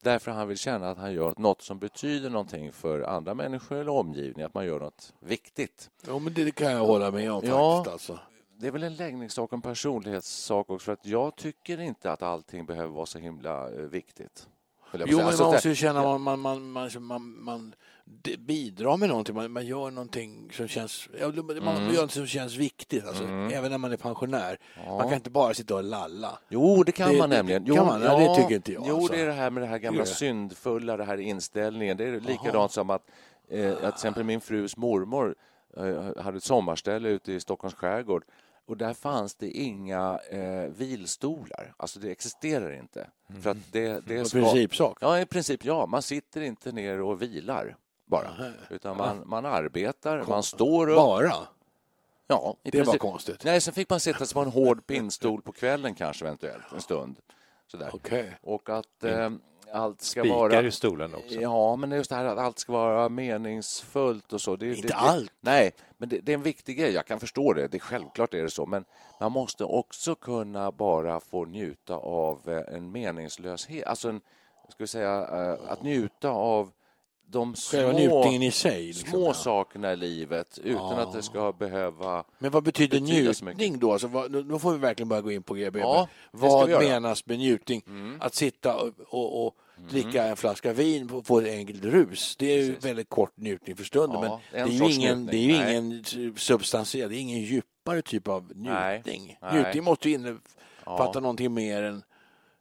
[0.04, 3.92] därför han vill känna att han gör något som betyder någonting för andra människor eller
[3.92, 5.90] omgivningen, att man gör något viktigt.
[6.08, 7.84] Ja, men det kan jag hålla med om Ja.
[7.86, 7.94] faktiskt.
[7.94, 8.20] Alltså.
[8.58, 12.24] Det är väl en läggningssak och en personlighetssak också, för att jag tycker inte att
[12.24, 14.48] allting behöver vara så himla eh, viktigt.
[14.94, 18.98] Jo, men Alltså, man måste ju känna att man, man, man, man, man, det bidrar
[18.98, 19.36] med någonting.
[19.36, 21.94] Man, man gör någonting som känns, ja, man Mm.
[21.94, 23.08] gör något som känns viktigt.
[23.08, 24.58] Alltså, Även när man är pensionär.
[24.88, 26.40] Man kan inte bara sitta och lalla.
[26.50, 27.66] Jo, det kan Det- man det- nämligen.
[27.66, 28.02] kan Jo, man?
[28.02, 29.14] Ja, det tycker inte jag, Jo, alltså.
[29.14, 30.10] det är det här med det här gamla du?
[30.10, 31.98] syndfulla, det här inställningen.
[31.98, 33.04] Det är likadant som att,
[33.50, 35.36] eh, att till exempel min frus mormor
[35.78, 38.24] eh, hade ett sommarställe ute i Stockholms skärgård
[38.68, 41.74] och där fanns det inga eh, vilstolar.
[41.78, 43.08] Alltså det existerar inte.
[43.42, 44.40] För att det, det En ska...
[44.40, 44.98] principsak.
[45.02, 45.86] Ja, i princip ja.
[45.86, 48.30] Man sitter inte ner och vilar bara.
[48.70, 50.96] Utan man, man arbetar, man står upp.
[50.96, 51.34] Bara?
[52.28, 53.02] Ja, Det var princip.
[53.02, 53.44] konstigt.
[53.44, 57.20] Nej, sen fick man sitta på en hård pinnstol på kvällen kanske eventuellt, en stund.
[57.68, 57.90] Sådär.
[57.94, 58.38] Okej.
[58.42, 59.30] Och att eh,
[59.74, 60.62] allt ska Spikar vara...
[60.62, 61.36] i stolen också.
[61.36, 64.56] Ja, men just det här att allt ska vara meningsfullt och så.
[64.56, 65.32] Det, Inte det, allt.
[65.42, 66.92] Nej, men det, det är en viktig grej.
[66.94, 67.68] Jag kan förstå det.
[67.68, 67.80] det.
[67.80, 68.66] Självklart är det så.
[68.66, 68.86] Men
[69.20, 73.88] man måste också kunna bara få njuta av eh, en meningslöshet.
[73.88, 74.22] Alltså, en,
[74.70, 76.72] ska vi säga, eh, att njuta av
[77.34, 78.84] de små, i sig.
[78.88, 79.10] Liksom.
[79.10, 79.34] små Ja.
[79.34, 82.24] saker i livet utan att det ska behöva...
[82.40, 83.92] Men vad betyder njutning då?
[83.92, 85.80] Alltså, vad, då får vi verkligen börja gå in på GB.
[85.80, 86.70] Ja, vad.
[86.70, 86.84] Mm.
[86.84, 87.84] menas med njutning?
[88.20, 89.56] Att sitta och, och, och
[89.90, 92.36] dricka en flaska vin på, på ett enkelt rus.
[92.36, 94.24] Det är ju väldigt kort njutning för stunden.
[94.24, 96.04] Ja, men en det är ju ingen, det är ju ingen
[96.38, 99.38] substantiell, det är ingen djupare typ av njutning.
[99.42, 99.54] nej.
[99.54, 100.42] Njutning måste ju innefatta
[100.86, 101.12] Ja.
[101.14, 102.04] någonting mer än,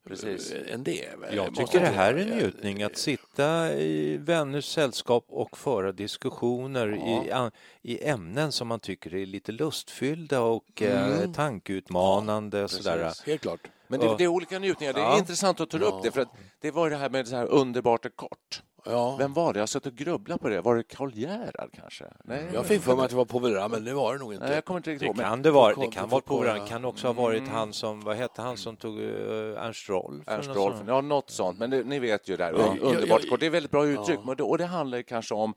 [0.09, 0.53] Precis.
[0.69, 1.09] än det.
[1.33, 6.95] Jag Måste tycker det här är njutning, att sitta i vänners sällskap och föra diskussioner
[7.27, 7.51] i, an-
[7.83, 12.69] i ämnen som man tycker är lite lustfyllda och eh, tankeutmanande.
[12.69, 12.99] sådär.
[12.99, 13.61] Precis, Helt klart.
[13.89, 14.15] Men det, Ja.
[14.19, 14.93] det är olika njutningar.
[14.93, 15.19] Det är Ja.
[15.19, 16.11] intressant att ta upp det.
[16.11, 18.63] För att det var det här med så här underbart och kort.
[18.85, 19.17] Ja.
[19.19, 19.59] Vem var det?
[19.59, 20.61] Jag satt och grubblade på det.
[20.61, 22.05] Var det Karl Gerhard kanske?
[22.25, 24.47] Nej, Jag fick för mig att det var Povel men det var det nog inte.
[24.47, 25.17] Nej, jag kommer inte riktigt Det ihåg.
[25.17, 25.75] men- kan det vara.
[25.75, 28.77] Det kan vara på Det kan också ha varit han som, vad hette han som
[28.77, 30.29] tog uh, Ernst Rolf?
[30.29, 30.89] Ernst Rolf, sånt.
[30.89, 31.59] ja något sånt.
[31.59, 32.53] Men det, ni vet ju det där.
[32.53, 32.59] Ja.
[32.81, 33.41] Underbart Ja, ja, kort.
[33.41, 34.19] Det är väldigt bra uttryck.
[34.27, 35.55] Men det, och det handlar kanske om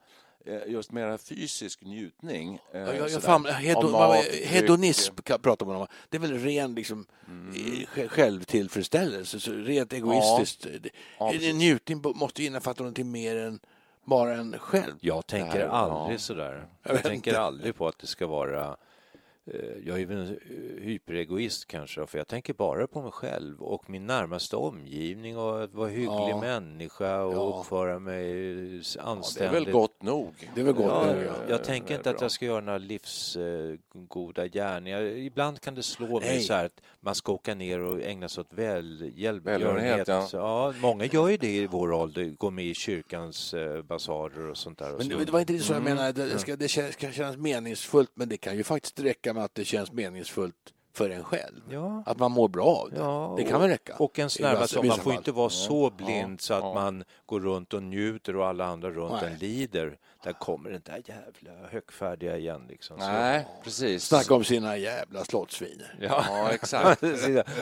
[0.67, 2.59] just mera fysisk njutning.
[2.73, 3.25] eh, Ja, jag, jag sådär.
[3.25, 4.45] fan, Av hedon, mat, vad- dryck.
[4.45, 5.87] hedonism kan- pratar man om.
[6.09, 7.49] Det är väl ren liksom, Mm.
[7.49, 10.67] eh, sj- självtillfredsställelse, så rent egoistiskt.
[11.19, 11.55] Ja, precis.
[11.55, 13.59] njutning måste ju innefatta någonting mer än
[14.05, 14.93] bara en själv.
[15.01, 16.19] Jag tänker aldrig ja.
[16.19, 16.67] sådär.
[16.83, 17.41] Jag Jag tänker inte.
[17.41, 18.75] aldrig på att det ska vara eh,
[19.85, 23.89] jag är väl en eh, hyperegoist kanske, för jag tänker bara på mig själv och
[23.89, 26.41] min närmaste omgivning och att vara hygglig Ja.
[26.41, 27.59] människa och Ja.
[27.59, 29.55] uppföra mig Det är anständigt.
[29.67, 30.33] väl gott nog.
[30.55, 31.33] Det är väl gott Ja, nu, ja.
[31.49, 35.01] jag Det tänker inte att jag ska göra några livsgoda gärningar.
[35.01, 36.39] Ibland kan det slå mig Nej.
[36.41, 40.07] så här att man ska åka ner och ägna sig åt välgörenhet.
[40.07, 40.27] Ja.
[40.33, 44.57] Ja, många gör ju det i vår ålder, går med i kyrkans eh, basarer och
[44.57, 44.91] sånt där.
[44.93, 46.11] Och Men det, det var inte så jag menade.
[46.11, 49.43] Det, det, ska, det känns, ska kännas meningsfullt, men det kan ju faktiskt räcka med
[49.43, 50.55] att det känns meningsfullt
[50.93, 51.61] för en själv.
[51.69, 52.03] Ja.
[52.05, 52.97] Att man mår bra av det.
[52.97, 53.95] Ja, det kan väl räcka?
[53.99, 56.73] Och I vissa- närmaste, man får inte vara så blind så att ja.
[56.73, 59.31] man går runt och njuter och alla andra runt Nej.
[59.31, 59.97] en lider.
[60.23, 62.65] Där kommer den där jävla högfärdiga igen.
[62.69, 62.99] Liksom.
[62.99, 64.03] Så- Nej, precis.
[64.05, 65.95] Snacka om sina jävla slottsviner.
[66.01, 67.01] Ja, exakt.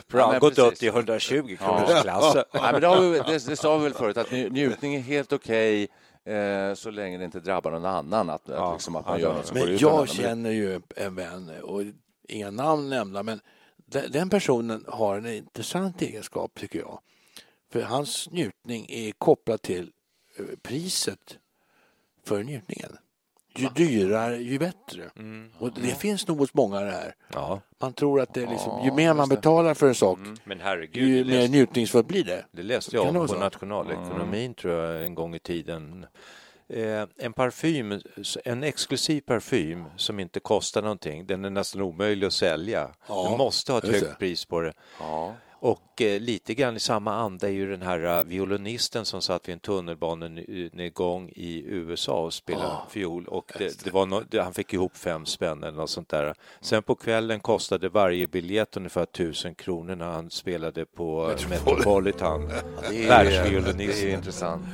[0.08, 2.44] Men gått upp till 120 kronors klassen.
[2.54, 5.00] Nej, men det, har vi, det, det sa vi väl förut, att nj- njutning är
[5.00, 5.88] helt okej
[6.26, 8.30] eh, så länge det inte drabbar någon annan.
[8.30, 8.68] Att, Ja.
[8.70, 9.38] att, liksom, att man Ja, gör ja.
[9.38, 11.82] något som Men jag känner ju en vän, och
[12.28, 13.40] inga namn nämnda, men
[13.86, 17.00] den, den personen har en intressant egenskap tycker jag.
[17.72, 19.92] För hans njutning är kopplad till
[20.40, 21.38] eh, priset
[22.26, 22.98] för njutningen.
[23.56, 25.10] Ju dyrare, ju bättre.
[25.60, 27.16] Och det finns nog hos många det här.
[27.34, 30.60] Ja, Man tror att det är liksom, ju mer man betalar för en sak, men
[30.60, 32.46] herregud, ju mer njutningsfullt blir det.
[32.52, 33.40] det läste jag om på så?
[33.40, 36.06] nationalekonomin tror jag en gång i tiden.
[36.70, 38.02] Eh, en parfym,
[38.46, 42.90] en exklusiv parfym som inte kostar någonting, den är nästan omöjlig att sälja.
[43.08, 44.16] Ja, du måste ha ett högt det.
[44.20, 44.74] pris på det.
[45.00, 45.34] Ja.
[45.64, 49.48] Och eh, lite grann i samma anda är ju den här uh, violinisten som satt
[49.48, 54.54] vid en tunnelbanenedgång i USA och spelade fiol och det, det var no, det, han
[54.54, 56.34] fick ihop fem spänn eller något sånt där.
[56.62, 62.48] Sen på kvällen kostade varje biljett ungefär tusen kronor när han spelade på eh, Metropolitan.
[62.90, 64.02] Det är, Världsviolinist.
[64.02, 64.66] det är intressant.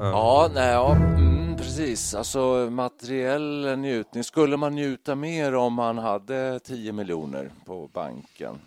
[0.00, 1.31] Ja, nej, ja mm,
[1.62, 2.14] precis.
[2.14, 4.24] Alltså materiell njutning.
[4.24, 8.58] Skulle man njuta mer om man hade 10 miljoner på banken?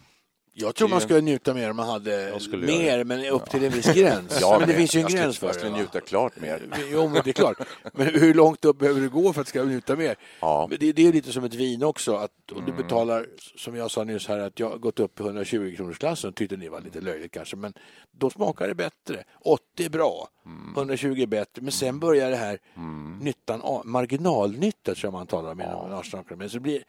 [0.57, 3.03] Jag tror man skulle njuta mer om man hade Jag skulle mer, det.
[3.05, 4.37] men upp till en viss gräns.
[4.41, 5.59] Ja, men det finns ju en jag skulle- gräns för Jag det.
[5.59, 5.77] skulle va?
[5.77, 6.61] njuta klart mer.
[6.91, 7.57] Jo, men det är klart.
[7.93, 10.15] Men hur långt upp behöver du gå för att ska njuta mer?
[10.39, 10.67] Ja.
[10.79, 12.15] Det, det är lite som ett vin också.
[12.15, 12.83] Att, och du Mm.
[12.83, 13.25] betalar,
[13.57, 16.35] som jag sa nyss här, att jag har gått upp i 120 kronors klassen och
[16.35, 17.55] tyckte ni var lite löjligt kanske.
[17.55, 17.73] Men
[18.11, 19.23] då smakar det bättre.
[19.41, 20.73] 80 är bra, Mm.
[20.75, 21.61] 120 är bättre.
[21.61, 22.59] Men sen börjar det här
[23.21, 26.49] nyttan, marginalnytta tror jag man talar om inom nationalekonomin.
[26.49, 26.83] Så det blir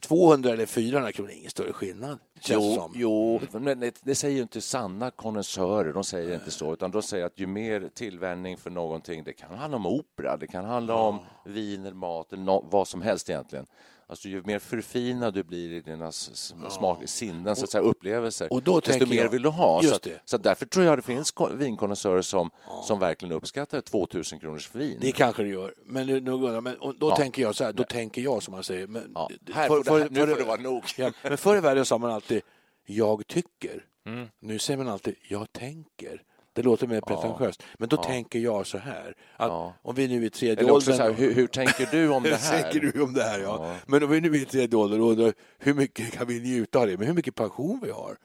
[0.00, 2.18] 200 eller 400 kronor, ingen större skillnad.
[2.44, 2.92] Jo, som.
[2.96, 5.92] jo, men det, säger ju inte sanna konnässörer.
[5.92, 9.54] De säger inte så, utan de säger att ju mer tillvänjning för någonting, det kan
[9.58, 13.30] handla om opera, det kan handla om vin eller mat eller nå- vad som helst
[13.30, 13.66] egentligen.
[14.08, 18.62] Alltså ju mer förfinad du blir i dina smak, sinnen, så att säga, upplevelser, och
[18.62, 19.82] då desto mer jag- vill du ha.
[19.82, 22.50] Så, att, så därför tror jag det finns ko- vinkonnässörer som,
[22.84, 24.98] som verkligen uppskattar 2000 kronors vin.
[25.00, 25.74] Det kanske det gör.
[25.86, 27.16] Men, nu- nu- men då Ja.
[27.16, 28.86] tänker jag så här, då tänker jag som man säger.
[28.86, 29.30] Men, Ja.
[29.54, 30.82] Här för- för- nu för- får det vara nog.
[30.96, 32.42] Ja, men förr i världen sa man alltid
[32.86, 33.84] jag tycker.
[34.06, 34.28] Mm.
[34.40, 36.22] Nu säger man alltid jag tänker.
[36.56, 37.62] Det låter mer pretentiöst.
[37.78, 39.14] Men då tänker jag så här.
[39.36, 39.72] Att.
[39.82, 41.06] Om vi nu är i tredje Eller också åldern.
[41.06, 42.62] så här, hur, hur tänker du om det här?
[42.62, 43.40] tänker du om det här?
[43.40, 43.74] Ja.
[43.86, 46.78] Men om vi nu är i tredje åldern, då undrar hur mycket kan vi njuta
[46.78, 46.98] av det?
[46.98, 48.16] Men hur mycket pension vi har?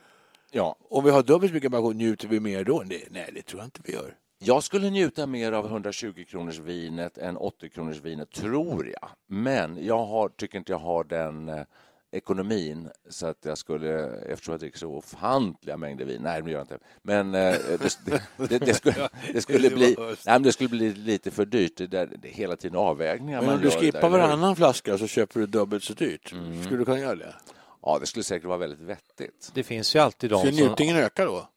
[0.51, 2.83] Ja, Om vi har dubbelt så mycket pension, njuter vi mer då?
[2.85, 4.15] Nej, nej, det tror jag inte vi gör.
[4.43, 9.09] Jag skulle njuta mer av 120 kronors vinet än 80 kronors vinet, tror jag.
[9.27, 11.61] Men jag har, tycker inte jag har den eh,
[12.11, 16.57] ekonomin så att jag skulle, eftersom jag dricker så ofantliga mängder vin, nej det gör
[16.57, 17.59] jag inte, men det,
[18.05, 21.77] det, det, det, skulle, det, skulle bli, nej, men det skulle bli lite för dyrt.
[21.77, 25.39] Det, där, det är hela tiden avvägningar Men om du skippar varannan flaska så köper
[25.39, 26.31] du dubbelt så dyrt.
[26.31, 26.63] Mm.
[26.63, 27.35] Skulle du kunna göra det?
[27.81, 29.51] Ja, det skulle säkert vara väldigt vettigt.
[29.53, 30.65] Det finns ju alltid de Skulle som...
[30.65, 31.47] njutningen öka då?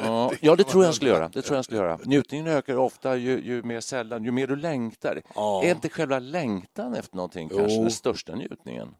[0.00, 1.28] Ja, ja, det tror jag jag skulle göra.
[1.28, 1.98] Det tror jag skulle göra.
[2.04, 5.22] Njutningen ökar ofta ju, ju mer sällan, ju mer du längtar.
[5.34, 5.62] Ja.
[5.64, 7.82] Är inte själva längtan efter någonting kanske Jo.
[7.82, 8.94] den största njutningen?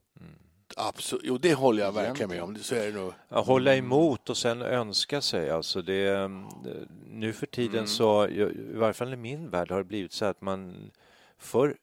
[0.76, 1.24] Absolut.
[1.26, 2.56] Jo, det håller jag verkligen med om.
[2.56, 3.12] Så är det nog.
[3.28, 5.50] Ja, hålla emot och sen önska sig.
[5.50, 6.28] Alltså det, eh,
[7.10, 10.40] nu för tiden så, i varje fall i min värld, har det blivit så att
[10.40, 10.90] man
[11.38, 11.76] för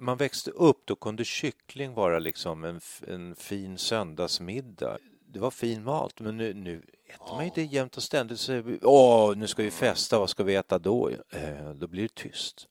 [0.00, 4.98] man växte upp, då kunde kyckling vara liksom en, en fin söndagsmiddag.
[5.26, 8.40] Det var fin mat, men nu, nu äter man ju det jämt och ständigt.
[8.40, 11.10] Så, Åh, nu ska vi festa, vad ska vi äta då?
[11.30, 12.68] Eh, då blir det tyst.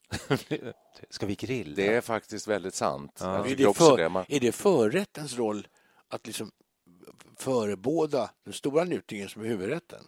[1.10, 1.76] ska vi grilla?
[1.76, 3.18] Det är faktiskt väldigt sant.
[3.20, 3.48] Ja.
[3.48, 4.10] Är det, för, det.
[4.10, 5.68] Man, är det förrättens roll
[6.08, 6.52] att liksom
[7.38, 10.08] förebåda den stora njutningen som är huvudrätten?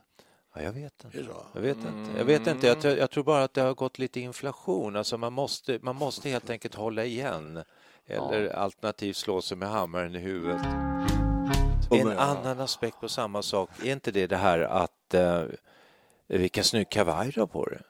[0.56, 1.18] Ja, jag vet inte.
[1.54, 2.18] Jag vet inte.
[2.18, 2.68] Jag, vet inte.
[2.68, 4.96] Jag, tror, jag tror bara att det har gått lite inflation.
[4.96, 7.64] Alltså man, måste, man måste helt enkelt hålla igen.
[8.06, 10.62] Eller alternativt slå sig med hammaren i huvudet.
[11.92, 15.44] En annan aspekt på samma sak, är inte det det här att eh,
[16.28, 17.82] vilken snygg kavaj du har på dig?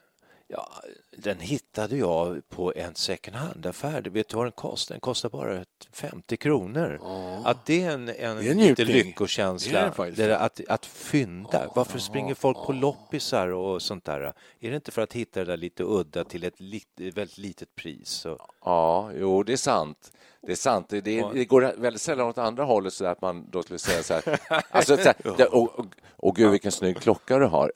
[0.51, 0.81] Ja,
[1.17, 4.01] den hittade jag på en second hand-affär.
[4.01, 4.95] Vet du vad den kostar?
[4.95, 6.99] Den kostar bara 50 kronor.
[7.45, 9.93] Att det är en, en, Det är en lite är lyckokänsla.
[9.97, 10.12] det.
[10.12, 11.71] Det att, att fynda.
[11.75, 14.21] Varför springer folk på loppisar och sånt där?
[14.59, 17.75] Är det inte för att hitta det där lite udda till ett lit, väldigt litet
[17.75, 18.09] pris?
[18.09, 20.12] Så, Ja, jo, det är sant.
[20.41, 20.89] Det är sant.
[20.89, 24.03] Det, det, det går väldigt sällan åt andra hållet så att man då skulle säga
[24.03, 24.39] så här.
[24.71, 25.85] Alltså, så här det, och, och,
[26.15, 27.71] och gud, vilken snygg klocka du har.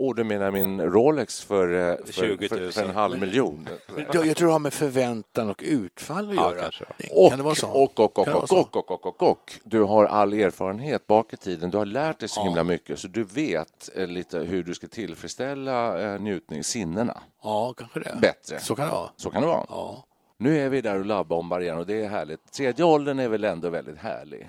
[0.00, 2.48] Åh, du menar min Rolex för, eh, för, 20 000.
[2.48, 3.68] för, för en halv miljon?
[4.12, 6.60] Jag, jag tror det har med förväntan och utfall att Ja, göra.
[6.62, 6.84] kanske.
[7.10, 7.68] Och, Kan det vara så?
[7.68, 11.32] och, och, och, Kan och, och, och, och, och, och, du har all erfarenhet bak
[11.32, 11.70] i tiden.
[11.70, 14.86] Du har lärt dig så himla mycket så du vet eh, lite hur du ska
[14.88, 18.18] tillfredsställa eh, njutning, sinnena Ja, kanske det.
[18.20, 18.60] bättre.
[18.60, 19.10] Så kan det vara.
[19.16, 19.66] Så kan det vara.
[19.68, 20.04] Ja.
[20.36, 22.52] Nu är vi där och labbombar igen och det är härligt.
[22.52, 24.48] Tredje åldern är väl ändå väldigt härlig.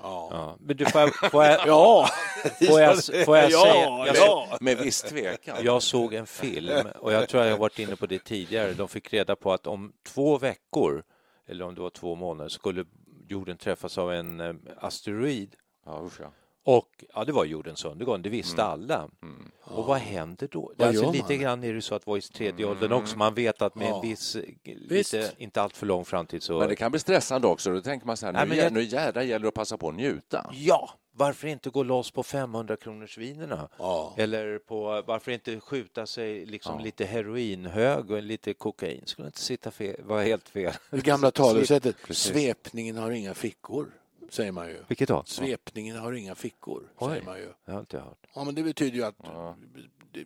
[0.00, 0.56] Ja.
[0.60, 2.08] Men du, får jag, får jag, Ja,
[2.68, 4.06] får jag, får jag Ja, säga?
[4.06, 4.58] Jag, ja.
[4.60, 5.56] Med viss tvekan.
[5.62, 8.72] Jag såg en film och jag tror jag har varit inne på det tidigare.
[8.72, 11.04] De fick reda på att om två veckor,
[11.48, 12.84] eller om det var två månader, skulle
[13.28, 15.54] jorden träffas av en eh, asteroid.
[15.86, 16.32] Ja, usch ja.
[16.68, 19.08] Och ja, det var jordens undergång, det visste alla.
[19.64, 20.72] Och vad händer då?
[20.76, 23.18] Vad alltså, lite grann är det så att vara i tredje åldern också.
[23.18, 23.96] Man vet att med Ja.
[24.02, 24.42] en viss, eh,
[24.88, 25.12] Visst.
[25.12, 26.58] lite, inte allt för lång framtid så...
[26.58, 27.70] Men det kan bli stressande också.
[27.72, 29.88] Då tänker man så här, Nej, nu, jag- nu jädrar gäller det att passa på
[29.88, 30.50] att njuta.
[30.54, 33.68] Ja, varför inte gå loss på 500 kronors vinerna?
[33.78, 34.14] Ja.
[34.16, 39.02] Eller på, varför inte skjuta sig liksom lite heroinhög och lite kokain?
[39.04, 40.72] Skulle inte sitta fel, vara helt fel.
[40.90, 43.86] Det gamla talesättet, svepningen har inga fickor,
[44.30, 44.78] säger man ju.
[44.88, 45.22] Vilket då?
[45.26, 47.08] Svepningen har inga fickor, Oj.
[47.10, 47.48] säger man ju.
[47.64, 48.26] Jag har inte hört.
[48.34, 49.16] Ja, men det betyder ju att
[50.12, 50.24] det-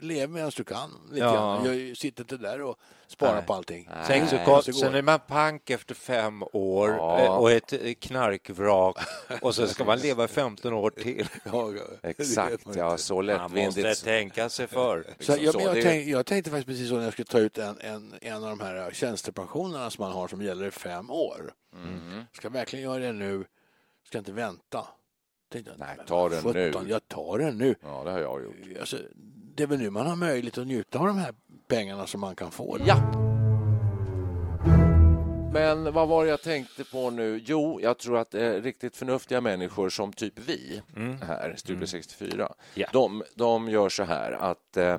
[0.00, 0.90] lev medan du kan.
[1.10, 1.66] Lite Ja.
[1.74, 3.46] Jag sitter inte där och sparar Nej.
[3.46, 3.88] på allting.
[4.06, 7.20] Tänk så Nej, gott, så går sen är man pank efter fem år Ja.
[7.20, 8.96] eh, och ett eh, knarkvrak
[9.42, 11.28] och så ska man leva 15 år till.
[11.44, 11.82] Ja, ja.
[12.08, 13.86] Exakt, man ja, så Man lättvindigt.
[13.88, 15.04] måste tänka sig för.
[15.20, 17.38] Så jag, så, men jag, tänk, jag tänkte faktiskt precis så när jag skulle ta
[17.38, 21.10] ut en, en, en av de här tjänstepensionerna som man har som gäller i fem
[21.10, 21.52] år.
[21.76, 22.24] Mhm.
[22.32, 23.44] Ska jag verkligen göra det nu?
[24.06, 24.86] Ska jag inte vänta?
[25.52, 26.72] Tänkte jag, Nej, ta den nu.
[26.88, 27.74] Jag tar den nu.
[27.82, 28.54] Ja, det har jag gjort.
[28.80, 28.96] Alltså,
[29.60, 31.34] det är väl nu man har möjlighet att njuta av de här
[31.68, 32.78] pengarna som man kan få.
[32.86, 32.96] Ja!
[35.52, 37.42] Men vad var det jag tänkte på nu?
[37.44, 40.82] Jo, jag tror att eh, riktigt förnuftiga människor som typ vi
[41.22, 42.86] här, Studio 64, Ja.
[42.92, 44.96] de, de gör så här att eh,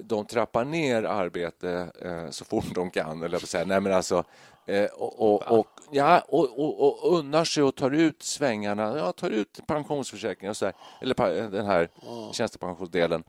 [0.00, 3.64] de trappar ner arbete eh, så fort de kan, eller jag säga.
[3.64, 4.24] Nej, men alltså,
[4.66, 9.12] eh, och, och, och, ja, och, och, och unnar sig och tar ut svängarna, ja,
[9.12, 11.88] tar ut pensionsförsäkringen och så här, eller pa- den här
[12.32, 13.24] tjänstepensionsdelen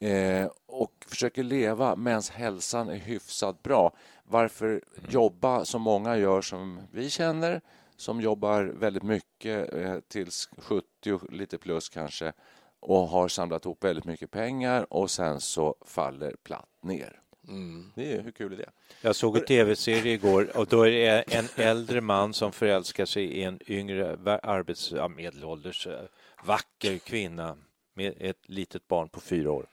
[0.00, 3.96] eh, och försöker leva medan hälsan är hyfsat bra.
[4.24, 7.60] Varför jobba som många gör som vi känner,
[7.96, 12.32] som jobbar väldigt mycket eh, tills 70, lite plus kanske,
[12.80, 17.20] och har samlat ihop väldigt mycket pengar och sen så faller platt ner.
[17.94, 18.70] Det är, hur kul är det?
[19.02, 23.24] Jag såg en tv-serie igår och då är det en äldre man som förälskar sig
[23.24, 26.00] i en yngre arbets, medelålders eh,
[26.44, 27.56] vacker kvinna
[28.00, 29.66] med ett litet barn på fyra år.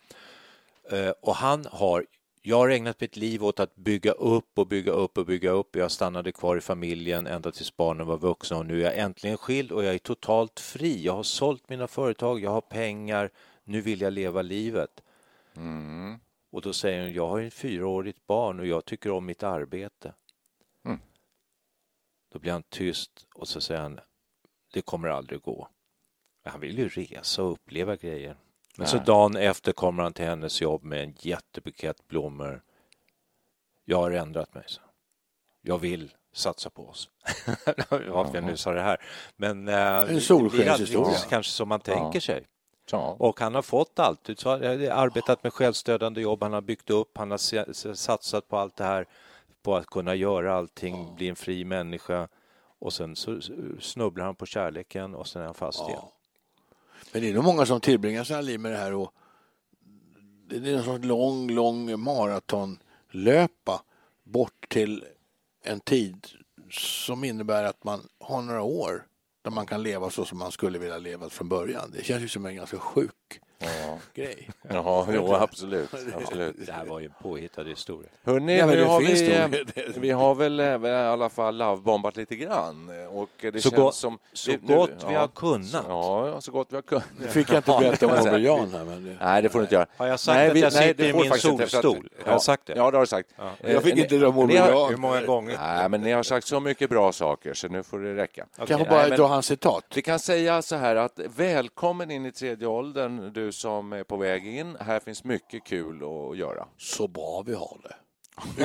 [0.91, 2.05] Eh, Och han har,
[2.41, 5.75] jag har ägnat mitt liv åt att bygga upp och bygga upp och bygga upp.
[5.75, 9.37] Jag stannade kvar i familjen ända tills barnen var vuxna och nu är jag äntligen
[9.37, 11.03] skild och jag är totalt fri.
[11.03, 13.29] Jag har sålt mina företag, jag har pengar,
[13.63, 15.03] nu vill jag leva livet.
[16.51, 20.13] Och då säger hon, jag har ett fyraårigt barn och jag tycker om mitt arbete.
[20.85, 20.99] Mm.
[22.33, 23.99] Då blir han tyst och så säger han,
[24.73, 25.67] det kommer aldrig gå.
[26.47, 28.37] Han vill ju resa och uppleva grejer.
[28.77, 32.61] Men så dagen efter kommer han till hennes jobb med en jättebukett blommor.
[33.85, 34.81] Jag har ändrat mig, så.
[35.61, 37.09] Jag vill satsa på oss.
[37.89, 39.01] Varför jag nu sa det här.
[39.35, 41.17] Men eh, det är solskenshistoria.
[41.29, 42.45] kanske som man tänker sig.
[42.91, 43.15] Ja.
[43.19, 44.29] Och han har fått allt.
[44.37, 48.57] Så han har arbetat med självstödjande jobb, han har byggt upp, han har satsat på
[48.57, 49.05] allt det här,
[49.61, 52.27] på att kunna göra allting, bli en fri människa.
[52.79, 53.41] Och sen så
[53.79, 56.01] snubblar han på kärleken och sen är han fast igen.
[57.11, 59.13] Men det är nog många som tillbringar sina liv med det här och
[60.49, 63.83] det är en sorts lång, lång maratonlöpa
[64.23, 65.05] bort till
[65.63, 66.27] en tid
[66.71, 69.05] som innebär att man har några år
[69.41, 71.91] där man kan leva så som man skulle vilja leva från början.
[71.93, 73.41] Det känns ju som en ganska sjuk
[74.13, 74.49] grej.
[74.69, 75.89] Ja, jo, absolut.
[76.15, 76.55] absolut.
[76.65, 78.09] Det här var ju en påhittad historia.
[78.23, 80.01] Hörrni, Ja, nu det har vi, nog.
[80.01, 82.89] vi har väl eh, i alla fall lovebombat lite grann.
[83.11, 85.85] Och det Så känns gott- som, så nu- gott vi har kunnat.
[85.87, 87.03] Ja, ja, så gott vi har kunnat.
[87.19, 88.11] Nu fick jag inte Ja, berätta om.
[88.15, 88.85] Robert Jan här.
[88.85, 89.15] Men det...
[89.25, 89.85] Nej, det får du inte göra.
[89.97, 92.09] Har jag sagt nej, att vi- jag nej, sitter det i min inte, att- solstol?
[92.25, 92.73] Har jag sagt det?
[92.75, 93.29] Ja, det har du sagt.
[93.61, 95.57] Jag fick Eh, inte dra ni har- Robert Hur många gånger?
[95.61, 98.45] Nej, men ni har sagt så mycket bra saker så nu får det räcka.
[98.67, 99.85] Kan jag bara dra hans citat?
[99.95, 104.03] Vi kan säga så här att välkommen in i tredje åldern du du som är
[104.03, 104.77] på väg in.
[104.79, 106.67] Här finns mycket kul att göra.
[106.77, 107.95] Så bra vi har det.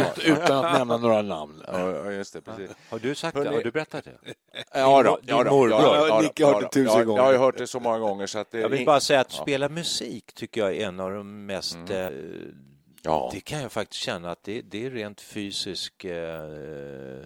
[0.01, 1.63] Ut, utan att nämna några namn.
[1.67, 2.71] Ja, just det, precis.
[2.91, 3.55] Har du sagt Hörrni- det?
[3.57, 4.13] Har du berättat det?
[4.75, 5.71] Ja, då, ja, då, morbror.
[5.71, 7.23] ja, då, ja, då, Nicke har hört ja, det tusen gånger.
[7.23, 9.35] Jag har hört det så många gånger så att det Jag vill bara säga att
[9.37, 9.43] Ja.
[9.43, 11.79] spela musik tycker jag är en av de mest...
[11.91, 12.09] Eh,
[13.05, 13.31] Ja.
[13.33, 16.05] Det kan jag faktiskt känna att det, det är rent fysisk...
[16.05, 17.23] Eh,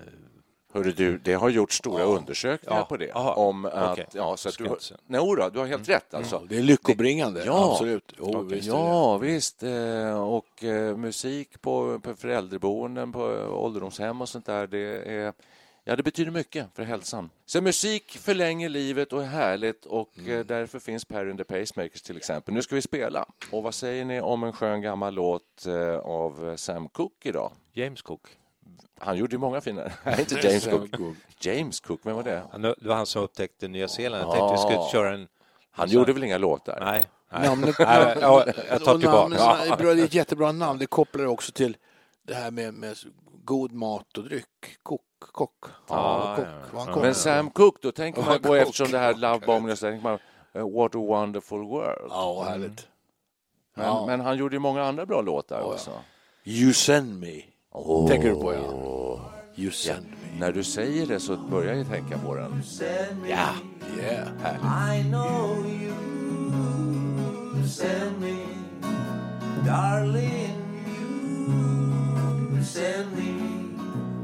[0.77, 2.85] Hörru du, det har gjort stora undersökningar Ja.
[2.85, 3.13] på det.
[3.13, 3.35] Aha.
[3.35, 4.07] Om att, Okej.
[4.13, 4.65] ja, så att du,
[5.07, 6.43] nej, då, du har helt rätt alltså.
[6.49, 7.71] Det är lyckobringande, Ja.
[7.73, 8.13] absolut.
[8.19, 9.63] Jo, Okej, visst ja, visst.
[9.63, 13.21] Eh, Och eh, musik på, på föräldraboenden, på
[13.51, 14.79] ålderdomshem och sånt där, det,
[15.13, 15.33] är,
[15.85, 17.31] ja, det betyder mycket för hälsan.
[17.47, 20.39] Så musik förlänger livet och är härligt och Mm.
[20.41, 22.55] eh, därför finns Per and the Pacemakers till exempel.
[22.55, 23.27] Nu ska vi spela.
[23.51, 25.67] Och vad säger ni om en skön gammal låt
[26.03, 27.53] av Sam Cooke idag?
[27.73, 28.21] James Cook.
[28.99, 29.83] Han gjorde ju många fina...
[30.05, 31.17] Nej, inte James Cook.
[31.41, 32.43] James Cook, vem var det?
[32.53, 34.25] Han, det var han som upptäckte Nya Zeeland.
[34.25, 35.29] Jag tänkte vi skulle köra en...
[35.71, 36.79] Han gjorde väl inga låtar?
[36.81, 37.09] Nej.
[37.33, 37.49] nej.
[37.49, 39.29] Namnet, Nej, ja, jag tar tillbaka.
[39.29, 39.79] namnet-.
[39.79, 40.79] Det är ett jättebra namn.
[40.79, 41.77] Det kopplar också till
[42.23, 42.97] det här med, med
[43.45, 44.77] god mat och dryck.
[44.83, 45.65] Kock, kock.
[45.89, 46.47] Ja, kock.
[46.75, 47.01] ja, ja.
[47.01, 48.61] Men Sam Cooke, då tänker man Cooke.
[48.61, 50.19] eftersom det här Love Bombing tänker man
[50.53, 52.07] eh, What a wonderful world.
[52.11, 52.89] Ja, härligt.
[53.75, 54.07] Men, Ja.
[54.07, 55.65] men han gjorde ju många andra bra låtar ja.
[55.65, 55.91] också.
[56.45, 57.43] You send me.
[58.09, 59.21] Tänker du på, ja.
[59.55, 60.41] You send me.
[60.41, 62.63] När du säger det så börjar jag tänka på den.
[63.31, 63.49] Ja.
[64.03, 64.29] Yeah.
[64.43, 65.07] Härligt.
[65.07, 65.93] I know you
[67.67, 68.37] send me,
[69.67, 70.53] darling.
[72.55, 73.33] You send me,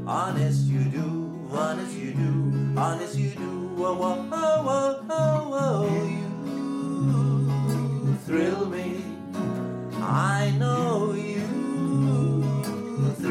[0.05, 3.69] honest you do, honest you do, honest you do.
[3.75, 5.87] Whoa, whoa, whoa, whoa, whoa.
[8.05, 9.03] You thrill me.
[10.01, 11.32] I know you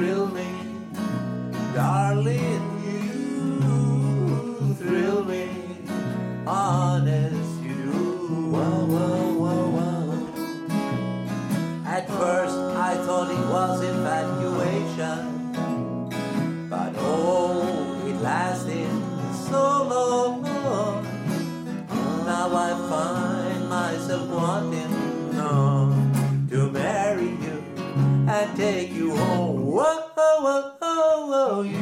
[0.03, 0.49] thrill me,
[1.75, 2.65] darling.
[2.87, 5.49] You thrill me
[6.45, 7.02] honest
[31.55, 31.61] Oh.
[31.61, 31.82] you.